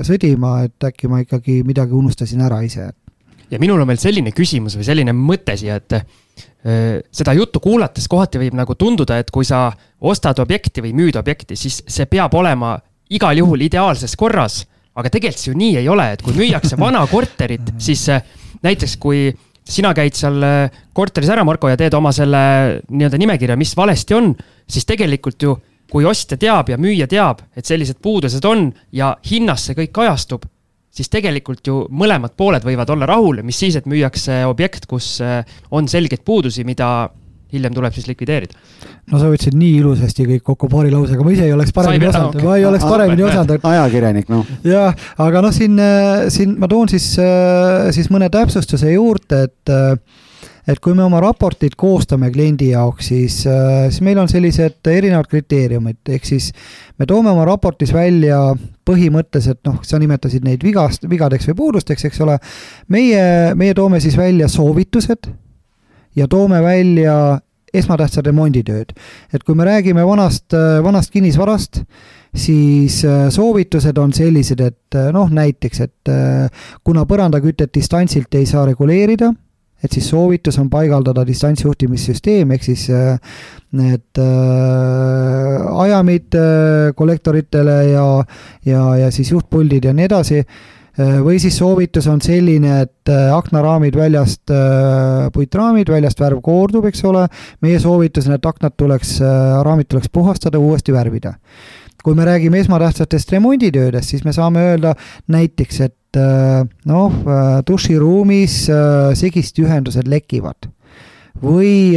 [0.05, 2.91] sõdima, et äkki ma ikkagi midagi unustasin ära ise.
[3.51, 5.99] ja minul on veel selline küsimus või selline mõte siia, et
[7.11, 9.67] seda juttu kuulates kohati võib nagu tunduda, et kui sa
[9.99, 12.77] ostad objekti või müüd objekti, siis see peab olema
[13.11, 14.63] igal juhul ideaalses korras
[14.93, 18.05] aga tegelikult see ju nii ei ole, et kui müüakse vana korterit, siis
[18.63, 19.27] näiteks kui
[19.63, 22.41] sina käid seal äh, korteris ära, Marko, ja teed oma selle
[22.89, 24.33] nii-öelda nimekirja, mis valesti on,
[24.67, 25.55] siis tegelikult ju
[25.93, 30.47] kui ostja teab ja müüja teab, et sellised puudused on ja hinnas see kõik kajastub,
[30.93, 35.43] siis tegelikult ju mõlemad pooled võivad olla rahul, mis siis, et müüakse objekt, kus äh,
[35.71, 37.09] on selgeid puudusi, mida
[37.53, 38.57] hiljem tuleb siis likvideerida.
[39.11, 42.35] no sa võtsid nii ilusasti kõik kokku paari lausega, ma ise ei oleks paremini osanud
[42.35, 43.69] okay., ma ei oleks paremini osanud.
[43.73, 44.51] ajakirjanik, noh.
[44.67, 45.79] jah, aga noh, siin,
[46.33, 47.13] siin ma toon siis,
[47.95, 49.75] siis mõne täpsustuse juurde, et
[50.63, 55.99] et kui me oma raportit koostame kliendi jaoks, siis, siis meil on sellised erinevad kriteeriumid,
[56.15, 56.51] ehk siis
[56.99, 58.39] me toome oma raportis välja
[58.87, 62.37] põhimõtteliselt noh, sa nimetasid neid vigast, vigadeks või puudusteks, eks ole.
[62.87, 63.23] meie,
[63.59, 65.27] meie toome siis välja soovitused
[66.15, 67.39] ja toome välja
[67.73, 68.93] esmatähtsad remonditööd.
[69.33, 70.53] et kui me räägime vanast,
[70.83, 71.81] vanast kinnisvarast,
[72.35, 78.45] siis äh, soovitused on sellised, et äh, noh, näiteks, et äh, kuna põrandakütet distantsilt ei
[78.49, 79.31] saa reguleerida,
[79.83, 82.85] et siis soovitus on paigaldada distantsjuhtimissüsteem, ehk siis
[83.75, 84.19] need
[85.83, 86.37] ajamid
[86.95, 88.05] kollektoritele ja,
[88.63, 93.31] ja, ja siis juhtpuldid ja nii edasi Äh, või siis soovitus on selline, et äh,
[93.33, 97.27] aknaraamid väljast, äh, puitraamid väljast värv koordub, eks ole.
[97.61, 99.17] meie soovitus on, et aknad tuleks,
[99.65, 101.33] raamid tuleks puhastada, uuesti värvida.
[102.03, 104.93] kui me räägime esmatähtsatest remonditöödest, siis me saame öelda
[105.31, 106.17] näiteks, et
[106.85, 107.13] noh,
[107.67, 108.57] duširuumis
[109.15, 110.67] segistiühendused lekivad
[111.39, 111.95] või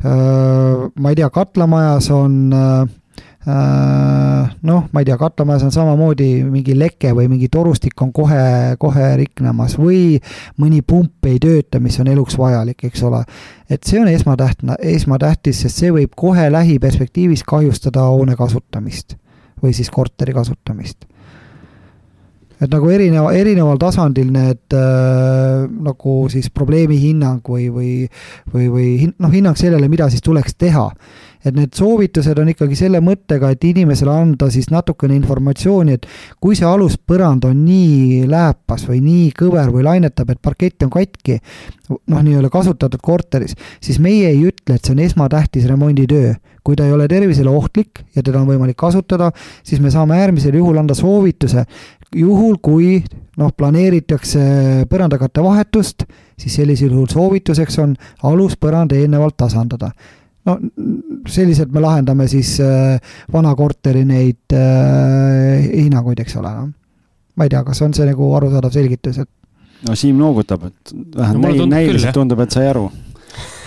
[0.00, 2.88] ma ei tea, katlamajas on Äh,
[3.44, 9.10] noh, ma ei tea, katlamajas on samamoodi mingi leke või mingi torustik on kohe, kohe
[9.20, 10.16] riknemas või
[10.60, 13.24] mõni pump ei tööta, mis on eluks vajalik, eks ole.
[13.68, 19.18] et see on esmatähtne, esmatähtis, sest see võib kohe lähiperspektiivis kahjustada hoone kasutamist
[19.62, 21.04] või siis korteri kasutamist
[22.64, 27.92] et nagu erineva, erineval tasandil need äh, nagu siis probleemi hinnang või, või,
[28.54, 30.86] või, või hin, noh, hinnang sellele, mida siis tuleks teha
[31.44, 36.08] et need soovitused on ikkagi selle mõttega, et inimesele anda siis natukene informatsiooni, et
[36.42, 41.38] kui see aluspõrand on nii lääpas või nii kõver või lainetab, et parkett on katki,
[41.90, 46.34] noh, nii-öelda kasutatud korteris, siis meie ei ütle, et see on esmatähtis remonditöö.
[46.64, 49.30] kui ta ei ole tervisele ohtlik ja teda on võimalik kasutada,
[49.62, 51.66] siis me saame äärmisel juhul anda soovituse,
[52.16, 53.02] juhul kui
[53.36, 56.06] noh, planeeritakse põrandakatte vahetust,
[56.40, 57.92] siis sellisel juhul soovituseks on
[58.22, 59.92] aluspõrand eelnevalt tasandada
[60.48, 60.56] no
[61.30, 62.98] selliselt me lahendame siis äh,
[63.32, 66.72] vana korteri neid äh, hinnanguid, eks ole, noh.
[67.34, 69.30] ma ei tea, kas on see nagu arusaadav selgitus, et.
[69.88, 72.88] no Siim noogutab, et vähemalt no, näiliselt tundub, et sai aru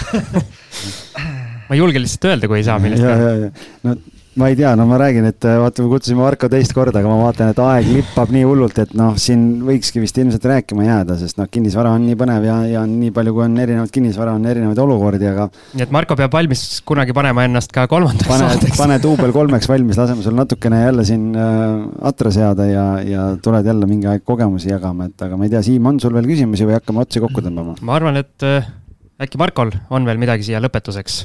[1.67, 3.67] ma ei julge lihtsalt öelda, kui ei saa millest rääkida.
[3.87, 3.97] no
[4.37, 7.09] ma ei tea, no ma räägin, et äh, vaata, me kutsusime Marko teist korda, aga
[7.09, 11.17] ma vaatan, et aeg lippab nii hullult, et noh, siin võikski vist ilmselt rääkima jääda,
[11.17, 14.45] sest noh, kinnisvara on nii põnev ja, ja nii palju, kui on erinevat kinnisvara, on
[14.49, 15.47] erinevaid olukordi, aga.
[15.73, 18.77] nii et Marko peab valmis kunagi panema ennast ka kolmandaks pane, saateks.
[18.77, 23.65] pane duubel kolmeks valmis, laseme sul natukene jälle siin äh, atra seada ja, ja tuled
[23.65, 26.67] jälle mingi aeg kogemusi jagama, et aga ma ei tea, Siim, on sul veel küsimusi
[26.67, 27.79] või hakkame otsi kokku tõmbama?
[27.81, 28.69] ma arvan, et äh,
[29.23, 31.23] äkki Markol on veel midagi siia lõpetuseks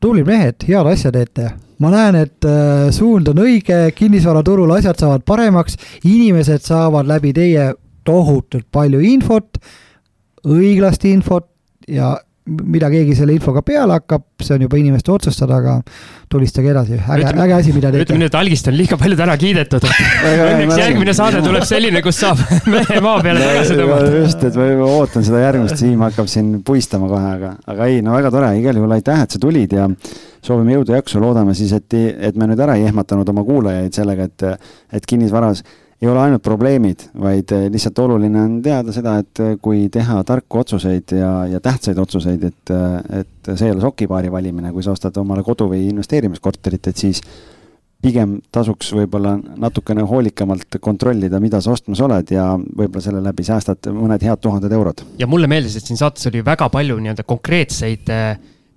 [0.00, 1.50] tublid mehed, head asja teete.
[1.80, 7.70] ma näen, et äh, suund on õige, kinnisvaraturul asjad saavad paremaks, inimesed saavad läbi teie
[8.04, 9.56] tohutult palju infot,
[10.44, 11.48] õiglast infot
[11.88, 12.18] ja
[12.48, 15.74] mida keegi selle infoga peale hakkab, see on juba inimeste otsustada, aga
[16.30, 18.06] tulistage edasi, äge, äge asi, mida teete.
[18.06, 19.84] ütleme nii, et algist on liiga palju täna kiidetud.
[20.30, 22.40] Õnneks järgmine saade tuleb selline, kus saab
[22.74, 24.08] mehe maa peale tagasi tõmmata.
[24.16, 28.16] just, et ma ootan seda järgmist, Siim hakkab siin puistama kohe, aga, aga ei, no
[28.16, 29.86] väga tore, igal juhul aitäh, et sa tulid ja
[30.40, 31.98] soovime jõudu, jaksu, loodame siis, et,
[32.30, 35.62] et me nüüd ära ei ehmatanud oma kuulajaid sellega, et, et kinnisvaras
[36.00, 40.22] ei ole ainult probleemid, vaid eh, lihtsalt oluline on teada seda, et eh, kui teha
[40.24, 44.84] tarku otsuseid ja, ja tähtsaid otsuseid, et, eh, et see ei ole sokipaari valimine, kui
[44.86, 47.20] sa ostad omale kodu või investeerimiskorterit, et siis
[48.00, 53.90] pigem tasuks võib-olla natukene hoolikamalt kontrollida, mida sa ostmas oled ja võib-olla selle läbi säästad
[53.92, 55.04] mõned head tuhanded eurod.
[55.20, 58.08] ja mulle meeldis, et siin saates oli väga palju nii-öelda konkreetseid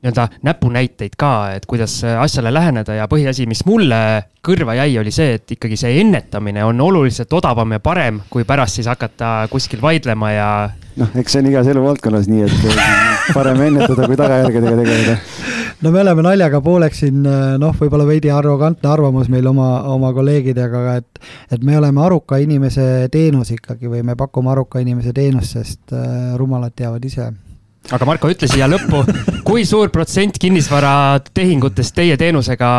[0.04, 4.00] nii-öelda näpunäiteid ka, et kuidas asjale läheneda ja põhiasi, mis mulle
[4.44, 8.80] kõrva jäi, oli see, et ikkagi see ennetamine on oluliselt odavam ja parem, kui pärast
[8.80, 10.48] siis hakata kuskil vaidlema ja.
[11.00, 15.16] noh, eks see on igas eluvaldkonnas nii, et parem ennetada, kui tagajärgedega tegeleda.
[15.86, 20.84] no me oleme naljaga pooleks siin noh, võib-olla veidi arrogantne arvamus meil oma, oma kolleegidega,
[21.00, 21.24] et,
[21.56, 26.36] et me oleme aruka inimese teenus ikkagi või me pakume aruka inimese teenust, sest äh,
[26.36, 27.32] rumalad teavad ise
[27.92, 29.02] aga Marko, ütle siia lõppu,
[29.48, 32.70] kui suur protsent kinnisvaratehingutest teie teenusega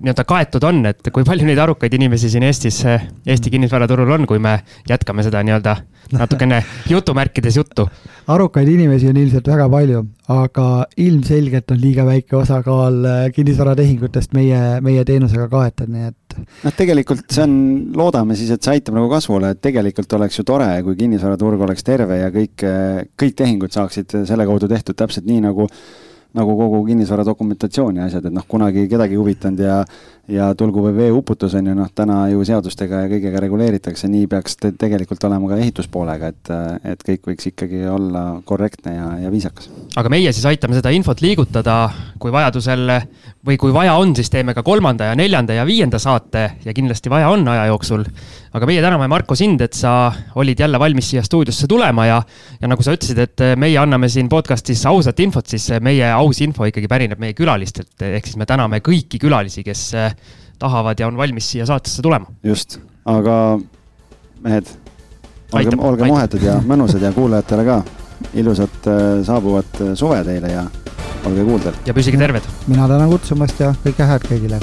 [0.00, 4.42] nii-öelda kaetud on, et kui palju neid arukaid inimesi siin Eestis, Eesti kinnisvaraturul on, kui
[4.42, 4.58] me
[4.90, 5.76] jätkame seda nii-öelda
[6.18, 7.86] natukene jutumärkides juttu?
[8.32, 10.66] arukaid inimesi on ilmselt väga palju, aga
[11.02, 12.98] ilmselgelt on liiga väike osakaal
[13.34, 17.56] kinnisvaratehingutest meie, meie teenusega kaetud, nii et noh, tegelikult see on,
[17.98, 21.86] loodame siis, et see aitab nagu kasvule, et tegelikult oleks ju tore, kui kinnisvaraturg oleks
[21.86, 22.64] terve ja kõik,
[23.18, 25.68] kõik tehingud saaksid selle kaudu tehtud täpselt nii, nagu
[26.34, 29.82] nagu kogu kinnisvara dokumentatsioon ja asjad, et noh, kunagi kedagi huvitanud ja
[30.30, 34.54] ja tulgu või veeuputus on ju noh, täna ju seadustega ja kõigega reguleeritakse, nii peaks
[34.60, 36.52] te tegelikult olema ka ehituspoolega, et,
[36.92, 39.68] et kõik võiks ikkagi olla korrektne ja, ja viisakas.
[39.98, 41.76] aga meie siis aitame seda infot liigutada,
[42.22, 42.94] kui vajadusel
[43.46, 47.10] või kui vaja on, siis teeme ka kolmanda ja neljanda ja viienda saate ja kindlasti
[47.10, 48.06] vaja on aja jooksul.
[48.52, 52.20] Aga meie täname, Marko, sind, et sa olid jälle valmis siia stuudiosse tulema ja,
[52.60, 56.68] ja nagu sa ütlesid, et meie anname siin podcast'is ausat infot, siis meie aus info
[56.68, 59.88] ikkagi pärineb meie külalistelt, ehk siis me täname kõiki külalisi, kes
[60.62, 62.28] tahavad ja on valmis siia saatesse tulema.
[62.44, 63.58] just, aga
[64.44, 64.68] mehed,
[65.52, 67.80] olge, olge muhetud ja mõnusad ja kuulajatele ka
[68.38, 70.68] ilusat äh, saabuvat äh, suve teile ja
[71.26, 71.82] olge kuuldel.
[71.86, 72.46] ja püsige terved.
[72.68, 74.62] mina tänan kutsumast ja kõike head kõigile